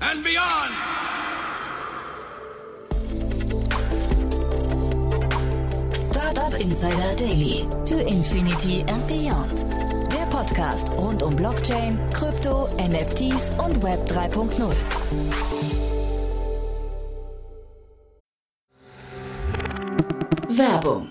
and 0.00 0.24
beyond! 0.24 0.72
Startup 5.94 6.54
Insider 6.60 7.14
Daily. 7.16 7.68
To 7.86 8.06
Infinity 8.06 8.84
and 8.88 9.06
Beyond. 9.06 9.64
Der 10.12 10.26
Podcast 10.26 10.90
rund 10.92 11.22
um 11.22 11.36
Blockchain, 11.36 11.98
Krypto, 12.12 12.68
NFTs 12.78 13.52
und 13.58 13.82
Web 13.82 14.06
3.0. 14.08 14.72
Werbung 20.48 21.10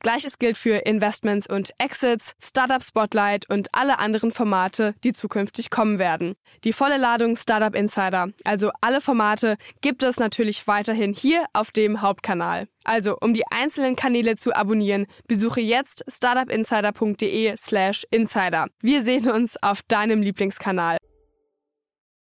Gleiches 0.00 0.38
gilt 0.38 0.56
für 0.56 0.86
Investments 0.86 1.46
und 1.46 1.72
Exits, 1.78 2.32
Startup 2.42 2.82
Spotlight 2.82 3.48
und 3.50 3.68
alle 3.72 3.98
anderen 3.98 4.32
Formate, 4.32 4.94
die 5.04 5.12
zukünftig 5.12 5.68
kommen 5.68 5.98
werden. 5.98 6.36
Die 6.64 6.72
volle 6.72 6.96
Ladung 6.96 7.36
Startup 7.36 7.74
Insider, 7.74 8.28
also 8.44 8.70
alle 8.80 9.02
Formate, 9.02 9.56
gibt 9.82 10.02
es 10.02 10.18
natürlich 10.18 10.66
weiterhin 10.66 11.12
hier 11.12 11.44
auf 11.52 11.70
dem 11.70 12.00
Hauptkanal. 12.00 12.66
Also, 12.82 13.18
um 13.20 13.34
die 13.34 13.44
einzelnen 13.50 13.94
Kanäle 13.94 14.36
zu 14.36 14.56
abonnieren, 14.56 15.06
besuche 15.28 15.60
jetzt 15.60 16.02
startupinsider.de/slash 16.08 18.06
insider. 18.10 18.68
Wir 18.80 19.04
sehen 19.04 19.30
uns 19.30 19.62
auf 19.62 19.82
deinem 19.82 20.22
Lieblingskanal. 20.22 20.96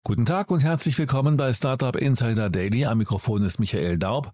Guten 0.04 0.26
Tag 0.26 0.52
und 0.52 0.64
herzlich 0.64 1.00
willkommen 1.00 1.38
bei 1.38 1.54
Startup 1.54 1.96
Insider 1.96 2.50
Daily. 2.50 2.86
Am 2.86 3.00
Mikrofon 3.00 3.42
ist 3.44 3.60
Michael 3.60 3.98
Daub 3.98 4.32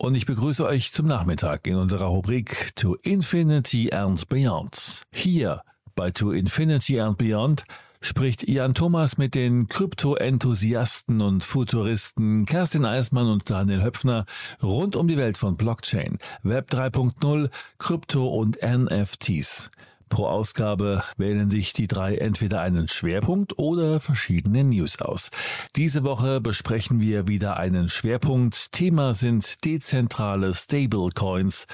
und 0.00 0.14
ich 0.14 0.24
begrüße 0.24 0.64
euch 0.64 0.92
zum 0.92 1.06
Nachmittag 1.06 1.66
in 1.66 1.76
unserer 1.76 2.06
Rubrik 2.06 2.74
To 2.76 2.94
Infinity 3.02 3.92
and 3.92 4.26
Beyond. 4.30 5.02
Hier 5.12 5.62
bei 5.94 6.10
To 6.10 6.32
Infinity 6.32 6.98
and 6.98 7.18
Beyond 7.18 7.64
spricht 8.00 8.48
Jan 8.48 8.72
Thomas 8.72 9.18
mit 9.18 9.34
den 9.34 9.68
Krypto-Enthusiasten 9.68 11.20
und 11.20 11.44
Futuristen 11.44 12.46
Kerstin 12.46 12.86
Eismann 12.86 13.28
und 13.28 13.50
Daniel 13.50 13.82
Höpfner 13.82 14.24
rund 14.62 14.96
um 14.96 15.06
die 15.06 15.18
Welt 15.18 15.36
von 15.36 15.58
Blockchain, 15.58 16.16
Web 16.42 16.70
3.0, 16.70 17.50
Krypto 17.76 18.26
und 18.26 18.58
NFTs. 18.62 19.70
Pro 20.10 20.26
Ausgabe 20.26 21.02
wählen 21.16 21.48
sich 21.48 21.72
die 21.72 21.86
drei 21.86 22.16
entweder 22.16 22.60
einen 22.60 22.88
Schwerpunkt 22.88 23.58
oder 23.58 24.00
verschiedene 24.00 24.64
News 24.64 25.00
aus. 25.00 25.30
Diese 25.76 26.04
Woche 26.04 26.40
besprechen 26.42 27.00
wir 27.00 27.26
wieder 27.28 27.56
einen 27.56 27.88
Schwerpunkt. 27.88 28.72
Thema 28.72 29.14
sind 29.14 29.64
dezentrale 29.64 30.52
Stablecoins. 30.52 31.66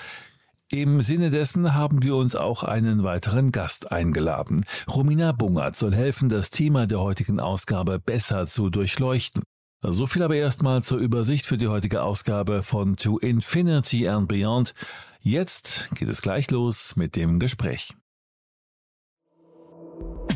Im 0.70 1.00
Sinne 1.00 1.30
dessen 1.30 1.74
haben 1.74 2.02
wir 2.02 2.14
uns 2.14 2.36
auch 2.36 2.62
einen 2.62 3.02
weiteren 3.02 3.52
Gast 3.52 3.90
eingeladen. 3.90 4.64
Romina 4.88 5.32
Bungert 5.32 5.76
soll 5.76 5.94
helfen, 5.94 6.28
das 6.28 6.50
Thema 6.50 6.86
der 6.86 7.00
heutigen 7.00 7.40
Ausgabe 7.40 7.98
besser 7.98 8.46
zu 8.46 8.68
durchleuchten. 8.68 9.42
So 9.82 10.06
viel 10.06 10.22
aber 10.22 10.36
erstmal 10.36 10.82
zur 10.82 10.98
Übersicht 10.98 11.46
für 11.46 11.56
die 11.56 11.68
heutige 11.68 12.02
Ausgabe 12.02 12.62
von 12.62 12.96
To 12.96 13.18
Infinity 13.18 14.08
and 14.08 14.28
Beyond. 14.28 14.74
Jetzt 15.20 15.88
geht 15.94 16.08
es 16.08 16.20
gleich 16.20 16.50
los 16.50 16.96
mit 16.96 17.16
dem 17.16 17.38
Gespräch. 17.38 17.94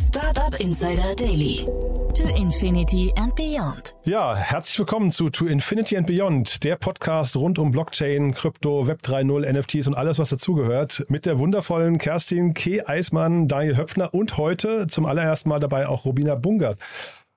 Startup 0.08 0.58
Insider 0.60 1.14
Daily. 1.16 1.66
To 2.14 2.28
Infinity 2.36 3.12
and 3.16 3.34
Beyond. 3.36 3.94
Ja, 4.04 4.34
herzlich 4.34 4.78
willkommen 4.78 5.10
zu 5.10 5.30
To 5.30 5.46
Infinity 5.46 5.96
and 5.96 6.06
Beyond, 6.06 6.64
der 6.64 6.76
Podcast 6.76 7.36
rund 7.36 7.58
um 7.58 7.70
Blockchain, 7.70 8.34
Krypto, 8.34 8.86
Web 8.86 9.00
3.0, 9.02 9.52
NFTs 9.52 9.86
und 9.86 9.94
alles, 9.94 10.18
was 10.18 10.30
dazugehört. 10.30 11.04
Mit 11.08 11.26
der 11.26 11.38
wundervollen 11.38 11.98
Kerstin 11.98 12.54
K. 12.54 12.82
Eismann, 12.86 13.48
Daniel 13.48 13.76
Höpfner 13.76 14.12
und 14.12 14.36
heute 14.36 14.86
zum 14.88 15.06
allerersten 15.06 15.48
Mal 15.48 15.60
dabei 15.60 15.88
auch 15.88 16.04
Robina 16.04 16.34
Bungert. 16.34 16.78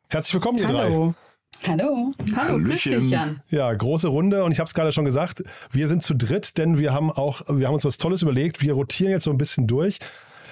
Herzlich 0.10 0.34
willkommen, 0.34 0.58
ihr 0.60 0.68
Hallo. 0.68 1.14
drei. 1.62 1.72
Hallo. 1.72 2.14
Hallo, 2.36 2.58
grüß 2.58 2.84
dich, 2.84 3.10
Jan. 3.10 3.42
Ja, 3.50 3.72
große 3.74 4.08
Runde 4.08 4.44
und 4.44 4.52
ich 4.52 4.60
habe 4.60 4.68
es 4.68 4.74
gerade 4.74 4.92
schon 4.92 5.06
gesagt, 5.06 5.44
wir 5.72 5.88
sind 5.88 6.04
zu 6.04 6.14
dritt, 6.14 6.58
denn 6.58 6.78
wir 6.78 6.94
haben 6.94 7.12
auch, 7.12 7.42
wir 7.48 7.68
haben 7.68 7.76
uns 7.76 7.86
was 7.86 7.98
Tolles 7.98 8.22
überlegt. 8.22 8.62
Wir 8.62 8.74
rotieren 8.74 9.12
jetzt 9.12 9.24
so 9.24 9.32
ein 9.32 9.38
bisschen 9.38 9.68
durch. 9.68 10.00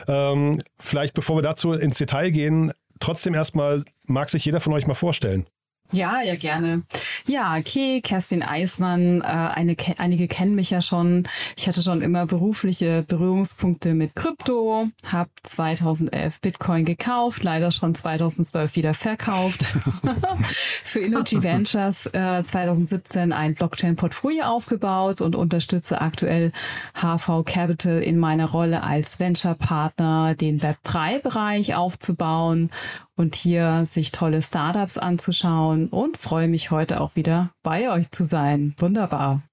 Ähm, 0.07 0.61
vielleicht 0.79 1.13
bevor 1.13 1.37
wir 1.37 1.41
dazu 1.41 1.73
ins 1.73 1.97
Detail 1.97 2.31
gehen, 2.31 2.71
trotzdem 2.99 3.33
erstmal 3.33 3.83
mag 4.03 4.29
sich 4.29 4.45
jeder 4.45 4.59
von 4.59 4.73
euch 4.73 4.87
mal 4.87 4.93
vorstellen. 4.93 5.47
Ja, 5.91 6.21
ja, 6.21 6.35
gerne. 6.35 6.83
Ja, 7.27 7.57
okay, 7.57 8.01
Kerstin 8.01 8.43
Eismann, 8.43 9.21
äh, 9.21 9.25
eine, 9.25 9.75
einige 9.97 10.27
kennen 10.27 10.55
mich 10.55 10.69
ja 10.69 10.81
schon. 10.81 11.27
Ich 11.57 11.67
hatte 11.67 11.81
schon 11.81 12.01
immer 12.01 12.25
berufliche 12.25 13.03
Berührungspunkte 13.07 13.93
mit 13.93 14.15
Krypto, 14.15 14.87
habe 15.05 15.29
2011 15.43 16.39
Bitcoin 16.39 16.85
gekauft, 16.85 17.43
leider 17.43 17.71
schon 17.71 17.93
2012 17.93 18.75
wieder 18.75 18.93
verkauft. 18.93 19.63
Für 20.45 20.99
Energy 20.99 21.43
Ventures 21.43 22.05
äh, 22.07 22.41
2017 22.41 23.33
ein 23.33 23.55
Blockchain-Portfolio 23.55 24.45
aufgebaut 24.45 25.21
und 25.21 25.35
unterstütze 25.35 26.01
aktuell 26.01 26.51
HV 26.95 27.43
Capital 27.45 28.01
in 28.01 28.17
meiner 28.17 28.49
Rolle 28.49 28.83
als 28.83 29.19
Venture-Partner, 29.19 30.35
den 30.35 30.59
Web3-Bereich 30.59 31.75
aufzubauen 31.75 32.69
und 33.15 33.35
hier 33.35 33.85
sich 33.85 34.11
tolle 34.11 34.41
Startups 34.41 34.97
anzuschauen 34.97 35.87
und 35.89 36.17
freue 36.17 36.47
mich 36.47 36.71
heute 36.71 37.01
auch 37.01 37.15
wieder 37.15 37.51
bei 37.63 37.91
euch 37.91 38.11
zu 38.11 38.25
sein. 38.25 38.73
Wunderbar. 38.77 39.43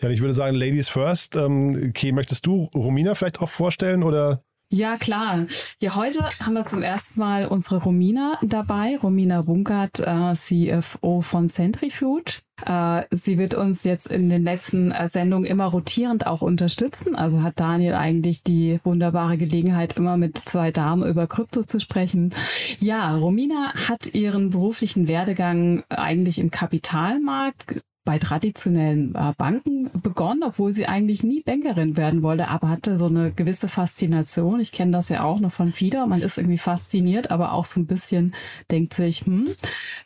Ja, 0.00 0.10
ich 0.10 0.20
würde 0.20 0.34
sagen, 0.34 0.56
Ladies 0.56 0.88
first. 0.88 1.36
Ähm, 1.36 1.90
okay, 1.90 2.12
möchtest 2.12 2.46
du 2.46 2.68
Romina 2.74 3.14
vielleicht 3.14 3.40
auch 3.40 3.48
vorstellen 3.48 4.02
oder? 4.02 4.42
Ja, 4.74 4.96
klar. 4.96 5.44
Ja, 5.80 5.96
heute 5.96 6.26
haben 6.40 6.54
wir 6.54 6.64
zum 6.64 6.82
ersten 6.82 7.20
Mal 7.20 7.44
unsere 7.44 7.76
Romina 7.82 8.38
dabei, 8.40 8.96
Romina 8.96 9.42
Bunkert, 9.42 10.00
äh, 10.00 10.32
CFO 10.32 11.20
von 11.20 11.50
Centrifuge. 11.50 12.40
Äh, 12.64 13.02
sie 13.10 13.36
wird 13.36 13.52
uns 13.52 13.84
jetzt 13.84 14.06
in 14.06 14.30
den 14.30 14.44
letzten 14.44 14.90
äh, 14.90 15.08
Sendungen 15.08 15.44
immer 15.44 15.66
rotierend 15.66 16.26
auch 16.26 16.40
unterstützen. 16.40 17.14
Also 17.14 17.42
hat 17.42 17.60
Daniel 17.60 17.92
eigentlich 17.92 18.44
die 18.44 18.80
wunderbare 18.82 19.36
Gelegenheit, 19.36 19.98
immer 19.98 20.16
mit 20.16 20.38
zwei 20.38 20.70
Damen 20.70 21.06
über 21.06 21.26
Krypto 21.26 21.64
zu 21.64 21.78
sprechen. 21.78 22.34
Ja, 22.78 23.14
Romina 23.14 23.74
hat 23.74 24.14
ihren 24.14 24.48
beruflichen 24.48 25.06
Werdegang 25.06 25.84
eigentlich 25.90 26.38
im 26.38 26.50
Kapitalmarkt 26.50 27.82
bei 28.04 28.18
traditionellen 28.18 29.14
äh, 29.14 29.32
Banken 29.38 29.88
begonnen, 30.02 30.42
obwohl 30.42 30.74
sie 30.74 30.86
eigentlich 30.86 31.22
nie 31.22 31.40
Bankerin 31.40 31.96
werden 31.96 32.22
wollte, 32.22 32.48
aber 32.48 32.68
hatte 32.68 32.98
so 32.98 33.06
eine 33.06 33.30
gewisse 33.30 33.68
Faszination. 33.68 34.58
Ich 34.58 34.72
kenne 34.72 34.90
das 34.92 35.08
ja 35.08 35.22
auch 35.22 35.38
noch 35.38 35.52
von 35.52 35.68
FIDA. 35.68 36.06
Man 36.06 36.20
ist 36.20 36.36
irgendwie 36.36 36.58
fasziniert, 36.58 37.30
aber 37.30 37.52
auch 37.52 37.64
so 37.64 37.78
ein 37.78 37.86
bisschen 37.86 38.34
denkt 38.72 38.94
sich, 38.94 39.20
hm, 39.20 39.48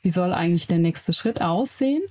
wie 0.03 0.11
soll 0.11 0.35
eigentlich 0.35 0.67
der 0.67 0.79
nächste 0.79 1.15
Schritt 1.15 1.41
aussehen? 1.41 2.03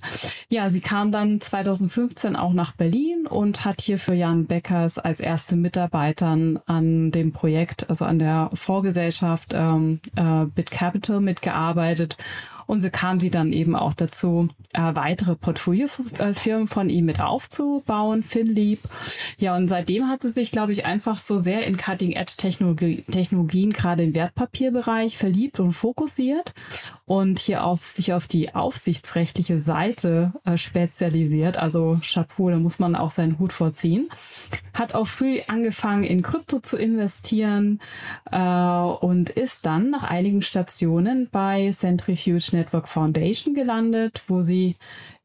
Ja, 0.48 0.70
sie 0.70 0.80
kam 0.80 1.12
dann 1.12 1.40
2015 1.40 2.34
auch 2.34 2.52
nach 2.52 2.72
Berlin 2.72 3.26
und 3.28 3.64
hat 3.64 3.80
hier 3.80 3.98
für 3.98 4.14
Jan 4.14 4.46
Beckers 4.46 4.98
als 4.98 5.20
erste 5.20 5.54
Mitarbeitern 5.54 6.58
an 6.66 7.12
dem 7.12 7.32
Projekt, 7.32 7.88
also 7.88 8.04
an 8.04 8.18
der 8.18 8.50
Vorgesellschaft 8.54 9.52
ähm, 9.54 10.00
äh, 10.16 10.46
Bit 10.46 10.72
Capital 10.72 11.20
mitgearbeitet 11.20 12.16
und 12.66 12.80
so 12.80 12.90
kam 12.90 13.20
sie 13.20 13.30
dann 13.30 13.52
eben 13.52 13.76
auch 13.76 13.94
dazu, 13.94 14.48
äh, 14.72 14.94
weitere 14.94 15.36
Portfoliofirmen 15.36 16.68
von 16.68 16.90
ihm 16.90 17.06
mit 17.06 17.20
aufzubauen, 17.20 18.22
FinLeap. 18.22 18.80
Ja, 19.38 19.56
und 19.56 19.68
seitdem 19.68 20.08
hat 20.08 20.22
sie 20.22 20.30
sich, 20.30 20.50
glaube 20.50 20.72
ich, 20.72 20.84
einfach 20.84 21.18
so 21.18 21.38
sehr 21.40 21.66
in 21.66 21.76
Cutting-Edge-Technologien, 21.76 23.72
gerade 23.72 24.04
im 24.04 24.14
Wertpapierbereich 24.14 25.16
verliebt 25.16 25.60
und 25.60 25.72
fokussiert 25.72 26.52
und 27.06 27.38
hier 27.38 27.64
auf 27.64 27.82
sich 27.82 28.12
auf 28.12 28.26
die 28.26 28.54
aufsichtsrechtliche 28.54 29.60
Seite 29.60 30.32
äh, 30.44 30.56
spezialisiert. 30.56 31.56
Also 31.56 31.98
Chapeau, 32.02 32.50
da 32.50 32.56
muss 32.56 32.78
man 32.78 32.96
auch 32.96 33.12
seinen 33.12 33.38
Hut 33.38 33.52
vorziehen. 33.52 34.08
Hat 34.74 34.94
auch 34.94 35.06
früh 35.06 35.40
angefangen 35.46 36.04
in 36.04 36.22
Krypto 36.22 36.58
zu 36.58 36.76
investieren 36.76 37.80
äh, 38.30 38.38
und 38.38 39.30
ist 39.30 39.66
dann 39.66 39.90
nach 39.90 40.02
einigen 40.02 40.42
Stationen 40.42 41.28
bei 41.30 41.72
Centrifuge 41.72 42.40
Network 42.56 42.88
Foundation 42.88 43.54
gelandet, 43.54 44.22
wo 44.28 44.42
sie 44.42 44.76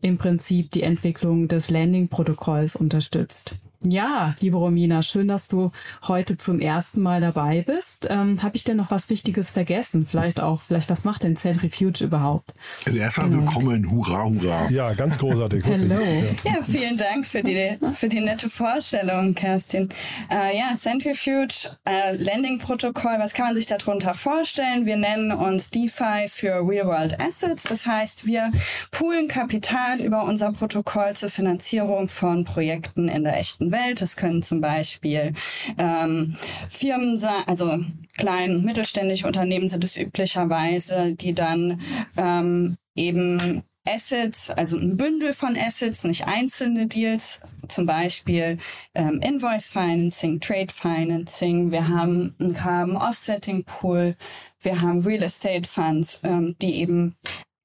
im 0.01 0.17
Prinzip 0.17 0.71
die 0.71 0.83
Entwicklung 0.83 1.47
des 1.47 1.69
Landing-Protokolls 1.69 2.75
unterstützt. 2.75 3.59
Ja, 3.83 4.35
liebe 4.41 4.57
Romina, 4.57 5.01
schön, 5.01 5.27
dass 5.27 5.47
du 5.47 5.71
heute 6.07 6.37
zum 6.37 6.59
ersten 6.59 7.01
Mal 7.01 7.19
dabei 7.19 7.63
bist. 7.63 8.05
Ähm, 8.11 8.43
Habe 8.43 8.55
ich 8.55 8.63
denn 8.63 8.77
noch 8.77 8.91
was 8.91 9.09
Wichtiges 9.09 9.49
vergessen? 9.49 10.05
Vielleicht 10.05 10.39
auch, 10.39 10.61
vielleicht 10.61 10.91
was 10.91 11.03
macht 11.03 11.23
denn 11.23 11.35
Centrifuge 11.35 12.03
überhaupt? 12.03 12.53
Also 12.85 12.99
erstmal 12.99 13.29
genau. 13.29 13.41
willkommen, 13.41 13.89
hurra, 13.89 14.23
hurra. 14.25 14.69
Ja, 14.69 14.93
ganz 14.93 15.17
großartig. 15.17 15.65
Hello. 15.65 15.99
Ja, 16.43 16.61
vielen 16.61 16.95
Dank 16.95 17.25
für 17.25 17.41
die, 17.41 17.79
für 17.95 18.07
die 18.07 18.19
nette 18.19 18.49
Vorstellung, 18.49 19.33
Kerstin. 19.33 19.89
Äh, 20.29 20.55
ja, 20.55 20.75
Centrifuge, 20.75 21.75
äh, 21.85 22.15
Landing-Protokoll, 22.17 23.15
was 23.17 23.33
kann 23.33 23.47
man 23.47 23.55
sich 23.55 23.65
darunter 23.65 24.13
vorstellen? 24.13 24.85
Wir 24.85 24.97
nennen 24.97 25.31
uns 25.31 25.71
DeFi 25.71 26.27
für 26.27 26.67
Real-World 26.67 27.19
Assets. 27.19 27.63
Das 27.63 27.87
heißt, 27.87 28.27
wir 28.27 28.51
poolen 28.91 29.27
Kapital 29.27 29.99
über 30.01 30.23
unser 30.25 30.51
Protokoll 30.53 31.15
zur 31.15 31.31
Finanzierung 31.31 32.09
von 32.09 32.45
Projekten 32.45 33.07
in 33.07 33.23
der 33.23 33.39
echten 33.39 33.70
Welt. 33.71 34.01
Das 34.01 34.15
können 34.15 34.43
zum 34.43 34.61
Beispiel 34.61 35.33
ähm, 35.77 36.35
Firmen 36.69 37.17
sein, 37.17 37.43
also 37.47 37.79
klein- 38.17 38.57
und 38.57 38.65
mittelständische 38.65 39.27
Unternehmen 39.27 39.67
sind 39.67 39.83
es 39.83 39.97
üblicherweise, 39.97 41.15
die 41.15 41.33
dann 41.33 41.81
ähm, 42.17 42.77
eben 42.95 43.63
Assets, 43.87 44.51
also 44.51 44.77
ein 44.77 44.95
Bündel 44.95 45.33
von 45.33 45.57
Assets, 45.57 46.03
nicht 46.03 46.27
einzelne 46.27 46.85
Deals, 46.85 47.41
zum 47.67 47.87
Beispiel 47.87 48.59
ähm, 48.93 49.19
Invoice 49.21 49.69
Financing, 49.69 50.39
Trade 50.39 50.71
Financing, 50.71 51.71
wir 51.71 51.87
haben 51.87 52.35
einen 52.39 52.53
Carbon 52.53 52.97
Offsetting 52.97 53.63
Pool, 53.63 54.15
wir 54.59 54.81
haben 54.81 55.01
Real 55.01 55.23
Estate 55.23 55.67
Funds, 55.67 56.21
ähm, 56.23 56.55
die 56.61 56.75
eben 56.75 57.15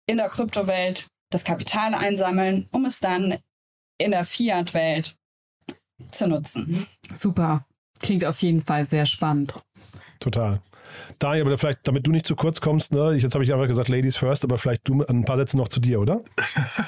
in 0.06 0.16
der 0.16 0.30
Kryptowelt 0.30 1.06
das 1.30 1.44
Kapital 1.44 1.92
einsammeln, 1.94 2.66
um 2.72 2.86
es 2.86 2.98
dann 2.98 3.36
in 3.98 4.12
der 4.12 4.24
Fiat-Welt 4.24 5.16
zu 6.10 6.28
nutzen. 6.28 6.86
Super. 7.14 7.66
Klingt 8.00 8.24
auf 8.24 8.42
jeden 8.42 8.60
Fall 8.60 8.86
sehr 8.86 9.06
spannend. 9.06 9.54
Total. 10.20 10.60
Daniel, 11.18 11.46
aber 11.46 11.58
vielleicht, 11.58 11.80
damit 11.84 12.06
du 12.06 12.10
nicht 12.10 12.26
zu 12.26 12.36
kurz 12.36 12.60
kommst, 12.60 12.92
ne? 12.92 13.12
jetzt 13.14 13.34
habe 13.34 13.44
ich 13.44 13.52
einfach 13.52 13.68
gesagt, 13.68 13.88
Ladies 13.88 14.16
first, 14.16 14.44
aber 14.44 14.58
vielleicht 14.58 14.86
du 14.88 15.04
ein 15.04 15.24
paar 15.24 15.36
Sätze 15.36 15.56
noch 15.56 15.68
zu 15.68 15.80
dir, 15.80 16.00
oder? 16.00 16.22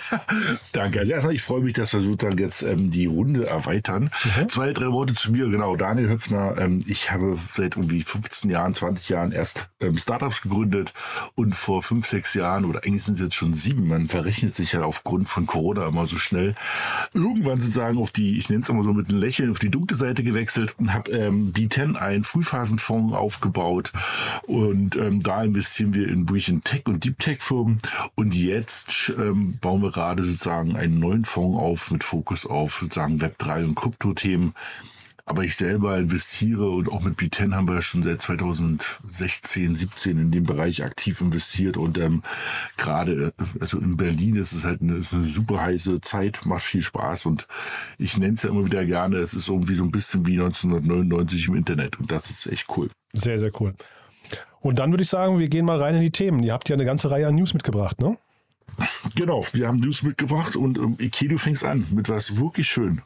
Danke. 0.72 1.00
Also 1.00 1.12
erstmal, 1.12 1.34
ich 1.34 1.42
freue 1.42 1.60
mich, 1.60 1.74
dass 1.74 1.92
wir 1.92 2.00
sozusagen 2.00 2.38
jetzt 2.38 2.62
ähm, 2.62 2.90
die 2.90 3.06
Runde 3.06 3.46
erweitern. 3.46 4.10
Mhm. 4.38 4.48
Zwei, 4.48 4.72
drei 4.72 4.92
Worte 4.92 5.14
zu 5.14 5.32
mir. 5.32 5.48
Genau, 5.48 5.76
Daniel 5.76 6.08
Höpfner. 6.08 6.56
Ähm, 6.58 6.80
ich 6.86 7.10
habe 7.10 7.38
seit 7.54 7.76
irgendwie 7.76 8.02
15 8.02 8.50
Jahren, 8.50 8.74
20 8.74 9.08
Jahren 9.08 9.32
erst 9.32 9.68
ähm, 9.80 9.96
Startups 9.96 10.42
gegründet 10.42 10.92
und 11.34 11.54
vor 11.54 11.82
fünf, 11.82 12.06
sechs 12.06 12.34
Jahren, 12.34 12.64
oder 12.64 12.84
eigentlich 12.84 13.04
sind 13.04 13.14
es 13.14 13.20
jetzt 13.20 13.34
schon 13.34 13.54
sieben, 13.54 13.88
man 13.88 14.06
verrechnet 14.06 14.54
sich 14.54 14.72
ja 14.72 14.82
aufgrund 14.82 15.28
von 15.28 15.46
Corona 15.46 15.88
immer 15.88 16.06
so 16.06 16.18
schnell, 16.18 16.54
irgendwann 17.14 17.60
sozusagen 17.60 17.98
auf 17.98 18.10
die, 18.10 18.38
ich 18.38 18.48
nenne 18.48 18.62
es 18.62 18.68
immer 18.68 18.82
so 18.82 18.92
mit 18.92 19.08
einem 19.08 19.20
Lächeln, 19.20 19.50
auf 19.50 19.58
die 19.58 19.70
dunkle 19.70 19.96
Seite 19.96 20.22
gewechselt 20.22 20.74
und 20.78 20.92
habe 20.92 21.10
ähm, 21.10 21.52
B10, 21.52 21.96
einen 21.96 22.24
Frühphasenfonds 22.24 23.14
aufgebaut 23.14 23.87
und 24.46 24.96
ähm, 24.96 25.22
da 25.22 25.42
investieren 25.42 25.94
wir 25.94 26.08
in 26.08 26.26
Brichen 26.26 26.62
Tech 26.64 26.82
und 26.86 27.04
Deep 27.04 27.18
Tech 27.18 27.40
Firmen. 27.40 27.78
Und 28.14 28.34
jetzt 28.34 29.12
ähm, 29.18 29.58
bauen 29.60 29.82
wir 29.82 29.90
gerade 29.90 30.22
sozusagen 30.22 30.76
einen 30.76 30.98
neuen 30.98 31.24
Fonds 31.24 31.58
auf 31.58 31.90
mit 31.90 32.04
Fokus 32.04 32.46
auf 32.46 32.78
sozusagen 32.80 33.20
Web3 33.20 33.64
und 33.64 33.74
Krypto-Themen. 33.74 34.54
Aber 35.28 35.44
ich 35.44 35.56
selber 35.56 35.98
investiere 35.98 36.70
und 36.70 36.90
auch 36.90 37.02
mit 37.02 37.18
B10 37.18 37.54
haben 37.54 37.68
wir 37.68 37.82
schon 37.82 38.02
seit 38.02 38.22
2016, 38.22 39.76
17 39.76 40.18
in 40.18 40.30
dem 40.30 40.44
Bereich 40.44 40.82
aktiv 40.82 41.20
investiert 41.20 41.76
und 41.76 41.98
ähm, 41.98 42.22
gerade 42.78 43.34
äh, 43.38 43.44
also 43.60 43.78
in 43.78 43.98
Berlin 43.98 44.36
ist 44.36 44.52
es 44.52 44.64
halt 44.64 44.80
eine, 44.80 44.94
ist 44.94 45.12
eine 45.12 45.24
super 45.24 45.60
heiße 45.60 46.00
Zeit, 46.00 46.46
macht 46.46 46.62
viel 46.62 46.80
Spaß 46.80 47.26
und 47.26 47.46
ich 47.98 48.16
nenne 48.16 48.36
es 48.36 48.42
ja 48.42 48.48
immer 48.48 48.64
wieder 48.64 48.86
gerne, 48.86 49.18
es 49.18 49.34
ist 49.34 49.48
irgendwie 49.48 49.74
so 49.74 49.84
ein 49.84 49.90
bisschen 49.90 50.26
wie 50.26 50.40
1999 50.40 51.48
im 51.48 51.56
Internet 51.56 52.00
und 52.00 52.10
das 52.10 52.30
ist 52.30 52.46
echt 52.46 52.66
cool. 52.78 52.88
Sehr, 53.12 53.38
sehr 53.38 53.50
cool. 53.60 53.74
Und 54.60 54.78
dann 54.78 54.90
würde 54.90 55.02
ich 55.02 55.10
sagen, 55.10 55.38
wir 55.38 55.48
gehen 55.48 55.66
mal 55.66 55.78
rein 55.78 55.94
in 55.94 56.00
die 56.00 56.10
Themen. 56.10 56.42
Ihr 56.42 56.54
habt 56.54 56.70
ja 56.70 56.74
eine 56.74 56.86
ganze 56.86 57.10
Reihe 57.10 57.28
an 57.28 57.34
News 57.34 57.52
mitgebracht, 57.52 58.00
ne? 58.00 58.16
Genau, 59.14 59.44
wir 59.52 59.68
haben 59.68 59.76
News 59.76 60.02
mitgebracht 60.02 60.56
und 60.56 60.78
ähm, 60.78 60.96
Iki, 60.98 61.28
du 61.28 61.36
fängst 61.36 61.64
an 61.64 61.86
mit 61.90 62.08
was 62.08 62.38
wirklich 62.38 62.66
schön. 62.66 63.02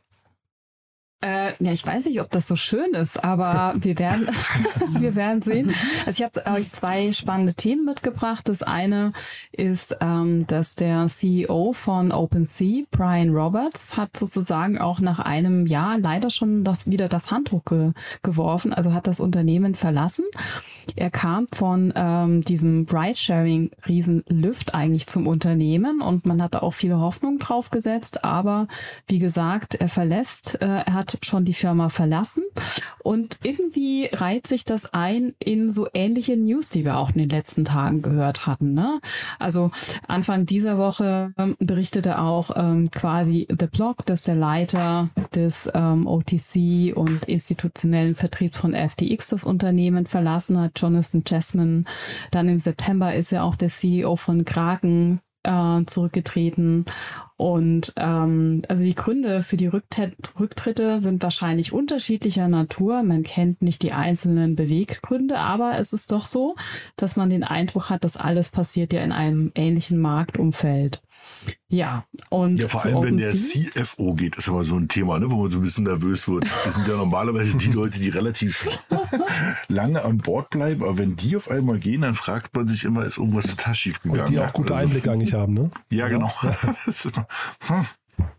Äh, 1.22 1.52
ja, 1.64 1.72
ich 1.72 1.86
weiß 1.86 2.06
nicht, 2.06 2.20
ob 2.20 2.30
das 2.30 2.48
so 2.48 2.56
schön 2.56 2.94
ist, 2.94 3.22
aber 3.22 3.74
wir 3.80 3.98
werden, 3.98 4.28
wir 4.98 5.14
werden 5.14 5.40
sehen. 5.40 5.72
Also 6.04 6.22
ich 6.22 6.22
habe 6.24 6.58
euch 6.58 6.70
zwei 6.70 7.12
spannende 7.12 7.54
Themen 7.54 7.84
mitgebracht. 7.84 8.48
Das 8.48 8.62
eine 8.62 9.12
ist, 9.52 9.96
ähm, 10.00 10.46
dass 10.48 10.74
der 10.74 11.06
CEO 11.06 11.72
von 11.72 12.10
OpenSea, 12.10 12.84
Brian 12.90 13.30
Roberts, 13.30 13.96
hat 13.96 14.16
sozusagen 14.16 14.78
auch 14.78 14.98
nach 14.98 15.20
einem 15.20 15.66
Jahr 15.66 15.98
leider 15.98 16.30
schon 16.30 16.64
das, 16.64 16.90
wieder 16.90 17.08
das 17.08 17.30
Handtuch 17.30 17.64
ge 17.64 17.92
geworfen, 18.22 18.72
also 18.72 18.92
hat 18.92 19.06
das 19.06 19.20
Unternehmen 19.20 19.74
verlassen. 19.74 20.24
Er 20.96 21.10
kam 21.10 21.46
von 21.52 21.92
ähm, 21.94 22.42
diesem 22.42 22.86
Ride-Sharing-Riesen 22.90 24.24
Lyft 24.28 24.74
eigentlich 24.74 25.06
zum 25.06 25.26
Unternehmen 25.26 26.00
und 26.00 26.26
man 26.26 26.42
hatte 26.42 26.62
auch 26.62 26.72
viele 26.72 26.98
Hoffnungen 26.98 27.38
drauf 27.38 27.70
gesetzt, 27.70 28.24
aber 28.24 28.66
wie 29.06 29.18
gesagt, 29.18 29.76
er 29.76 29.88
verlässt, 29.88 30.60
äh, 30.60 30.66
er 30.66 30.94
hat 30.94 31.11
schon 31.22 31.44
die 31.44 31.54
Firma 31.54 31.88
verlassen 31.88 32.44
und 33.02 33.38
irgendwie 33.42 34.08
reiht 34.12 34.46
sich 34.46 34.64
das 34.64 34.92
ein 34.92 35.34
in 35.38 35.70
so 35.70 35.88
ähnliche 35.92 36.36
News, 36.36 36.68
die 36.68 36.84
wir 36.84 36.98
auch 36.98 37.10
in 37.10 37.18
den 37.18 37.28
letzten 37.28 37.64
Tagen 37.64 38.02
gehört 38.02 38.46
hatten. 38.46 38.74
Ne? 38.74 39.00
Also 39.38 39.70
Anfang 40.06 40.46
dieser 40.46 40.78
Woche 40.78 41.32
ähm, 41.36 41.56
berichtete 41.58 42.20
auch 42.20 42.50
ähm, 42.56 42.90
quasi 42.90 43.46
The 43.48 43.66
Block, 43.66 44.06
dass 44.06 44.22
der 44.22 44.36
Leiter 44.36 45.08
des 45.34 45.70
ähm, 45.74 46.06
OTC 46.06 46.96
und 46.96 47.24
institutionellen 47.26 48.14
Vertriebs 48.14 48.58
von 48.58 48.74
FTX 48.74 49.28
das 49.28 49.44
Unternehmen 49.44 50.06
verlassen 50.06 50.58
hat, 50.60 50.72
Jonathan 50.76 51.24
Jasmine. 51.26 51.84
Dann 52.30 52.48
im 52.48 52.58
September 52.58 53.14
ist 53.14 53.32
er 53.32 53.44
auch 53.44 53.56
der 53.56 53.68
CEO 53.68 54.16
von 54.16 54.44
Kraken 54.44 55.20
äh, 55.42 55.84
zurückgetreten. 55.86 56.86
Und 57.36 57.92
ähm, 57.96 58.62
also 58.68 58.84
die 58.84 58.94
Gründe 58.94 59.42
für 59.42 59.56
die 59.56 59.66
Rücktritte 59.66 61.00
sind 61.00 61.22
wahrscheinlich 61.22 61.72
unterschiedlicher 61.72 62.46
Natur. 62.46 63.02
Man 63.02 63.24
kennt 63.24 63.62
nicht 63.62 63.82
die 63.82 63.92
einzelnen 63.92 64.54
Beweggründe, 64.54 65.38
aber 65.38 65.78
es 65.78 65.92
ist 65.92 66.12
doch 66.12 66.26
so, 66.26 66.54
dass 66.96 67.16
man 67.16 67.30
den 67.30 67.42
Eindruck 67.42 67.90
hat, 67.90 68.04
dass 68.04 68.16
alles 68.16 68.50
passiert 68.50 68.92
ja 68.92 69.02
in 69.02 69.12
einem 69.12 69.50
ähnlichen 69.54 69.98
Marktumfeld. 69.98 71.02
Ja, 71.68 72.04
und 72.28 72.58
ja, 72.58 72.68
vor 72.68 72.84
allem, 72.84 73.02
wenn 73.02 73.16
der 73.16 73.34
CFO 73.34 74.14
geht, 74.14 74.36
ist 74.36 74.48
immer 74.48 74.64
so 74.64 74.76
ein 74.76 74.88
Thema, 74.88 75.18
ne, 75.18 75.30
wo 75.30 75.36
man 75.36 75.50
so 75.50 75.58
ein 75.58 75.62
bisschen 75.62 75.84
nervös 75.84 76.28
wird. 76.28 76.44
Das 76.64 76.74
sind 76.74 76.86
ja 76.86 76.96
normalerweise 76.96 77.56
die 77.56 77.72
Leute, 77.72 77.98
die 77.98 78.10
relativ 78.10 78.78
lange 79.68 80.04
an 80.04 80.18
Bord 80.18 80.50
bleiben, 80.50 80.82
aber 80.82 80.98
wenn 80.98 81.16
die 81.16 81.36
auf 81.36 81.50
einmal 81.50 81.78
gehen, 81.78 82.02
dann 82.02 82.14
fragt 82.14 82.54
man 82.54 82.68
sich 82.68 82.84
immer, 82.84 83.04
ist 83.04 83.18
irgendwas 83.18 83.46
total 83.46 83.74
schief 83.74 84.02
gegangen. 84.02 84.26
Und 84.26 84.30
die 84.30 84.38
auch 84.38 84.52
gute 84.52 84.74
also, 84.74 84.86
Einblicke 84.86 85.10
eigentlich 85.10 85.34
haben, 85.34 85.54
ne? 85.54 85.70
Ja, 85.90 86.08
genau. 86.08 86.30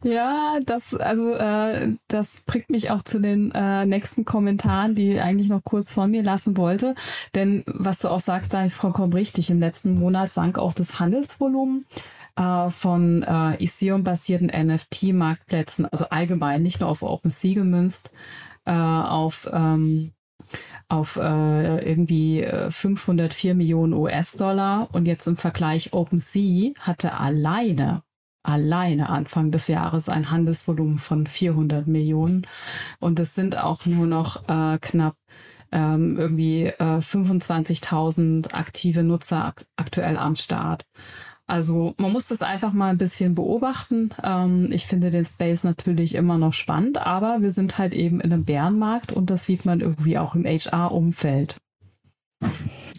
Ja, 0.04 0.60
das, 0.66 0.94
also 0.94 1.34
äh, 1.34 1.94
das 2.08 2.42
bringt 2.42 2.70
mich 2.70 2.92
auch 2.92 3.02
zu 3.02 3.20
den 3.20 3.52
äh, 3.52 3.86
nächsten 3.86 4.26
Kommentaren, 4.26 4.96
die 4.96 5.14
ich 5.14 5.22
eigentlich 5.22 5.50
noch 5.50 5.64
kurz 5.64 5.92
vor 5.92 6.08
mir 6.08 6.24
lassen 6.24 6.58
wollte. 6.58 6.96
Denn 7.36 7.64
was 7.68 8.00
du 8.00 8.10
auch 8.10 8.20
sagst, 8.20 8.54
da 8.54 8.64
ist 8.64 8.76
vollkommen 8.76 9.14
richtig. 9.14 9.50
Im 9.50 9.60
letzten 9.60 9.98
Monat 9.98 10.32
sank 10.32 10.58
auch 10.58 10.74
das 10.74 11.00
Handelsvolumen 11.00 11.86
äh, 12.36 12.70
von 12.70 13.24
äh, 13.24 13.64
Ethereum-basierten 13.64 14.48
NFT-Marktplätzen, 14.48 15.86
also 15.86 16.10
allgemein 16.10 16.62
nicht 16.62 16.80
nur 16.80 16.90
auf 16.90 17.04
OpenSea 17.04 17.54
gemünzt, 17.54 18.12
äh, 18.66 18.72
auf 18.72 19.50
ähm, 19.52 20.12
auf 20.90 21.16
äh, 21.16 21.90
irgendwie 21.90 22.46
504 22.70 23.52
äh, 23.52 23.54
Millionen 23.54 23.94
US-Dollar 23.94 24.90
und 24.92 25.06
jetzt 25.06 25.26
im 25.28 25.38
Vergleich 25.38 25.94
OpenSea 25.94 26.74
hatte 26.80 27.18
alleine 27.18 28.04
alleine 28.44 29.10
Anfang 29.10 29.52
des 29.52 29.68
Jahres 29.68 30.10
ein 30.10 30.30
Handelsvolumen 30.30 30.98
von 30.98 31.26
400 31.26 31.88
Millionen 31.88 32.46
und 33.00 33.20
es 33.20 33.36
sind 33.36 33.58
auch 33.58 33.86
nur 33.86 34.06
noch 34.06 34.48
äh, 34.50 34.78
knapp 34.80 35.16
ähm, 35.72 36.18
irgendwie 36.18 36.66
äh, 36.66 37.00
25.000 37.00 38.54
aktive 38.54 39.02
Nutzer 39.02 39.46
ak 39.46 39.66
aktuell 39.76 40.18
am 40.18 40.36
Start. 40.36 40.86
Also 41.46 41.94
man 41.98 42.12
muss 42.12 42.30
das 42.30 42.42
einfach 42.42 42.74
mal 42.74 42.90
ein 42.90 42.98
bisschen 42.98 43.36
beobachten. 43.36 44.12
Ähm, 44.24 44.70
ich 44.72 44.88
finde 44.88 45.12
den 45.12 45.26
Space 45.26 45.64
natürlich 45.64 46.16
immer 46.16 46.38
noch 46.38 46.54
spannend, 46.54 46.98
aber 46.98 47.42
wir 47.42 47.52
sind 47.52 47.78
halt 47.78 47.94
eben 47.94 48.22
in 48.22 48.32
einem 48.32 48.46
Bärenmarkt 48.46 49.12
und 49.12 49.30
das 49.30 49.46
sieht 49.46 49.66
man 49.66 49.82
irgendwie 49.82 50.18
auch 50.18 50.36
im 50.36 50.46
HR-Umfeld. 50.46 51.58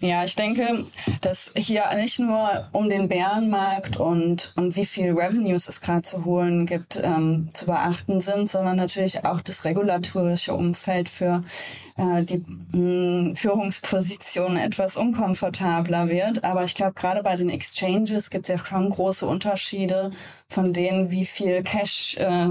Ja, 0.04 0.22
ich 0.22 0.36
denke, 0.36 0.84
dass 1.22 1.52
hier 1.56 1.84
nicht 1.96 2.18
nur 2.18 2.68
um 2.72 2.90
den 2.90 3.08
Bärenmarkt 3.08 3.96
und, 3.96 4.52
und 4.54 4.76
wie 4.76 4.84
viel 4.84 5.12
Revenues 5.12 5.66
es 5.66 5.80
gerade 5.80 6.02
zu 6.02 6.26
holen 6.26 6.66
gibt, 6.66 7.00
ähm, 7.02 7.48
zu 7.54 7.64
beachten 7.64 8.20
sind, 8.20 8.50
sondern 8.50 8.76
natürlich 8.76 9.24
auch 9.24 9.40
das 9.40 9.64
regulatorische 9.64 10.52
Umfeld 10.52 11.08
für 11.08 11.42
äh, 11.96 12.22
die 12.22 12.44
mh, 12.76 13.36
Führungsposition 13.36 14.58
etwas 14.58 14.98
unkomfortabler 14.98 16.10
wird. 16.10 16.44
Aber 16.44 16.64
ich 16.64 16.74
glaube, 16.74 16.92
gerade 16.92 17.22
bei 17.22 17.36
den 17.36 17.48
Exchanges 17.48 18.28
gibt 18.28 18.46
es 18.46 18.58
ja 18.60 18.62
schon 18.62 18.90
große 18.90 19.26
Unterschiede 19.26 20.10
von 20.50 20.74
denen, 20.74 21.12
wie 21.12 21.24
viel 21.24 21.62
Cash 21.62 22.18
äh, 22.18 22.48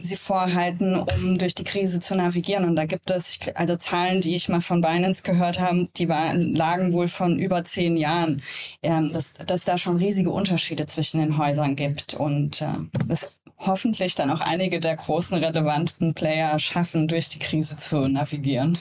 sie 0.00 0.16
vorhalten, 0.16 0.96
um 0.96 1.38
durch 1.38 1.54
die 1.54 1.64
Krise 1.64 2.00
zu 2.00 2.14
navigieren. 2.14 2.64
Und 2.64 2.76
da 2.76 2.86
gibt 2.86 3.10
es 3.10 3.38
also 3.54 3.76
Zahlen, 3.76 4.20
die 4.20 4.36
ich 4.36 4.48
mal 4.48 4.60
von 4.60 4.80
Binance 4.80 5.22
gehört 5.22 5.60
habe, 5.60 5.88
die 5.96 6.08
waren, 6.08 6.54
lagen 6.54 6.92
wohl 6.92 7.08
von 7.08 7.38
über 7.38 7.64
zehn 7.64 7.96
Jahren, 7.96 8.42
ähm, 8.82 9.12
dass, 9.12 9.34
dass 9.34 9.64
da 9.64 9.78
schon 9.78 9.96
riesige 9.96 10.30
Unterschiede 10.30 10.86
zwischen 10.86 11.20
den 11.20 11.38
Häusern 11.38 11.76
gibt 11.76 12.14
und 12.14 12.62
äh, 12.62 12.74
das 13.06 13.38
hoffentlich 13.58 14.14
dann 14.14 14.30
auch 14.30 14.40
einige 14.40 14.80
der 14.80 14.96
großen 14.96 15.36
relevanten 15.38 16.14
Player 16.14 16.58
schaffen, 16.58 17.08
durch 17.08 17.28
die 17.28 17.38
Krise 17.38 17.76
zu 17.76 18.08
navigieren. 18.08 18.78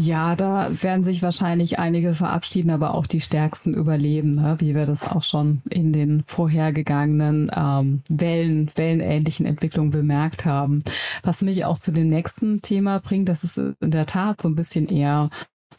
Ja, 0.00 0.34
da 0.34 0.70
werden 0.82 1.04
sich 1.04 1.22
wahrscheinlich 1.22 1.78
einige 1.78 2.14
verabschieden, 2.14 2.70
aber 2.70 2.94
auch 2.94 3.06
die 3.06 3.20
Stärksten 3.20 3.74
überleben, 3.74 4.30
ne? 4.30 4.56
wie 4.58 4.74
wir 4.74 4.86
das 4.86 5.06
auch 5.06 5.22
schon 5.22 5.60
in 5.68 5.92
den 5.92 6.22
vorhergegangenen 6.24 7.50
ähm, 7.54 8.02
Wellen, 8.08 8.70
wellenähnlichen 8.76 9.44
Entwicklungen 9.44 9.90
bemerkt 9.90 10.46
haben. 10.46 10.82
Was 11.22 11.42
mich 11.42 11.66
auch 11.66 11.78
zu 11.78 11.92
dem 11.92 12.08
nächsten 12.08 12.62
Thema 12.62 12.98
bringt, 13.00 13.28
das 13.28 13.44
ist 13.44 13.58
in 13.58 13.90
der 13.90 14.06
Tat 14.06 14.40
so 14.40 14.48
ein 14.48 14.56
bisschen 14.56 14.88
eher 14.88 15.28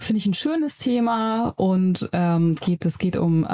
Finde 0.01 0.17
ich 0.17 0.25
ein 0.25 0.33
schönes 0.33 0.79
Thema 0.79 1.53
und 1.57 2.09
ähm, 2.11 2.55
geht, 2.55 2.87
es 2.87 2.97
geht 2.97 3.15
um 3.17 3.43
äh, 3.43 3.47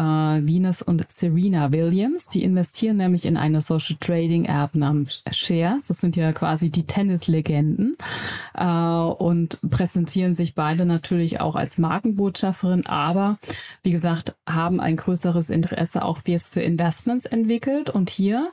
Venus 0.47 0.81
und 0.81 1.05
Serena 1.11 1.73
Williams. 1.73 2.29
Die 2.29 2.41
investieren 2.41 2.95
nämlich 2.95 3.25
in 3.25 3.35
eine 3.35 3.59
Social 3.59 3.97
Trading 3.99 4.45
App 4.45 4.73
namens 4.73 5.23
Shares. 5.31 5.87
Das 5.87 5.97
sind 5.97 6.15
ja 6.15 6.31
quasi 6.31 6.69
die 6.69 6.85
Tennislegenden 6.85 7.97
und 8.57 9.59
präsentieren 9.69 10.33
sich 10.33 10.55
beide 10.55 10.85
natürlich 10.85 11.39
auch 11.39 11.55
als 11.55 11.77
Markenbotschafterin, 11.77 12.87
aber 12.87 13.37
wie 13.83 13.91
gesagt, 13.91 14.35
haben 14.47 14.79
ein 14.79 14.95
größeres 14.95 15.49
Interesse 15.49 16.03
auch 16.03 16.21
jetzt 16.25 16.53
für 16.53 16.61
Investments 16.61 17.25
entwickelt. 17.25 17.89
Und 17.91 18.09
hier 18.09 18.51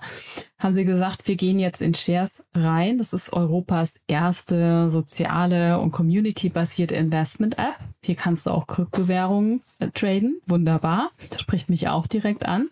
haben 0.64 0.74
sie 0.74 0.84
gesagt, 0.84 1.28
wir 1.28 1.36
gehen 1.36 1.58
jetzt 1.58 1.82
in 1.82 1.94
Shares 1.94 2.46
rein. 2.54 2.98
Das 2.98 3.12
ist 3.12 3.32
Europas 3.32 4.00
erste 4.06 4.90
soziale 4.90 5.78
und 5.78 5.92
community-basierte 5.92 6.96
Investment-App. 6.96 7.76
Hier 8.02 8.14
kannst 8.14 8.46
du 8.46 8.50
auch 8.50 8.66
Kryptowährungen 8.66 9.62
äh, 9.78 9.88
traden. 9.88 10.40
Wunderbar. 10.46 11.10
Das 11.30 11.40
spricht 11.40 11.70
mich 11.70 11.88
auch 11.88 12.06
direkt 12.06 12.46
an. 12.46 12.68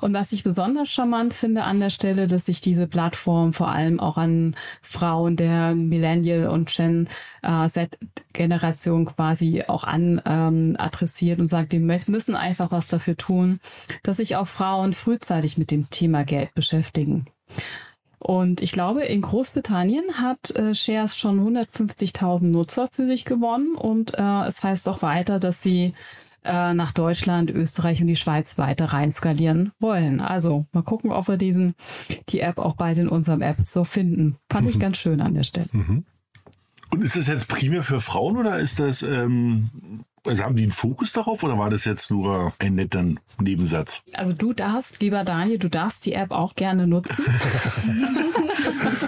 Und 0.00 0.14
was 0.14 0.32
ich 0.32 0.42
besonders 0.42 0.90
charmant 0.90 1.34
finde 1.34 1.64
an 1.64 1.80
der 1.80 1.90
Stelle, 1.90 2.26
dass 2.26 2.46
sich 2.46 2.60
diese 2.60 2.86
Plattform 2.86 3.52
vor 3.52 3.68
allem 3.68 4.00
auch 4.00 4.16
an 4.16 4.56
Frauen 4.82 5.36
der 5.36 5.74
Millennial 5.74 6.48
und 6.48 6.70
Gen 6.70 7.08
äh, 7.42 7.68
Z-Generation 7.68 9.06
quasi 9.06 9.62
auch 9.66 9.84
an 9.84 10.20
ähm, 10.24 10.76
adressiert 10.78 11.40
und 11.40 11.48
sagt, 11.48 11.72
wir 11.72 11.80
müssen 11.80 12.34
einfach 12.34 12.72
was 12.72 12.88
dafür 12.88 13.16
tun, 13.16 13.60
dass 14.02 14.16
sich 14.16 14.36
auch 14.36 14.46
Frauen 14.46 14.92
frühzeitig 14.92 15.58
mit 15.58 15.70
dem 15.70 15.90
Thema 15.90 16.24
Geld 16.24 16.54
beschäftigen. 16.54 17.23
Und 18.18 18.62
ich 18.62 18.72
glaube, 18.72 19.04
in 19.04 19.20
Großbritannien 19.20 20.14
hat 20.14 20.50
äh, 20.52 20.74
Shares 20.74 21.18
schon 21.18 21.40
150.000 21.46 22.44
Nutzer 22.44 22.88
für 22.90 23.06
sich 23.06 23.26
gewonnen 23.26 23.74
und 23.74 24.14
äh, 24.14 24.46
es 24.46 24.64
heißt 24.64 24.88
auch 24.88 25.02
weiter, 25.02 25.38
dass 25.38 25.60
sie 25.60 25.92
äh, 26.44 26.72
nach 26.72 26.92
Deutschland, 26.92 27.50
Österreich 27.50 28.00
und 28.00 28.06
die 28.06 28.16
Schweiz 28.16 28.56
weiter 28.56 28.86
rein 28.86 29.12
skalieren 29.12 29.72
wollen. 29.78 30.20
Also 30.20 30.66
mal 30.72 30.82
gucken, 30.82 31.12
ob 31.12 31.28
wir 31.28 31.36
diesen, 31.36 31.74
die 32.28 32.40
App 32.40 32.58
auch 32.58 32.76
bald 32.76 32.98
in 32.98 33.08
unserem 33.08 33.42
App 33.42 33.56
so 33.60 33.84
finden. 33.84 34.36
Fand 34.50 34.68
ich 34.68 34.78
ganz 34.78 34.96
schön 34.96 35.20
an 35.20 35.34
der 35.34 35.44
Stelle. 35.44 35.68
Mhm. 35.72 36.04
Und 36.90 37.02
ist 37.02 37.16
das 37.16 37.26
jetzt 37.26 37.48
primär 37.48 37.82
für 37.82 38.00
Frauen 38.00 38.36
oder 38.36 38.58
ist 38.58 38.78
das 38.78 39.02
ähm, 39.02 40.04
also 40.24 40.42
haben 40.42 40.56
die 40.56 40.62
einen 40.62 40.72
Fokus 40.72 41.12
darauf 41.12 41.42
oder 41.42 41.58
war 41.58 41.70
das 41.70 41.84
jetzt 41.84 42.10
nur 42.10 42.52
ein 42.58 42.74
netter 42.74 43.04
Nebensatz? 43.40 44.02
Also 44.14 44.32
du 44.32 44.52
darfst, 44.52 45.00
lieber 45.00 45.24
Daniel, 45.24 45.58
du 45.58 45.68
darfst 45.68 46.06
die 46.06 46.14
App 46.14 46.30
auch 46.30 46.54
gerne 46.54 46.86
nutzen. 46.86 47.24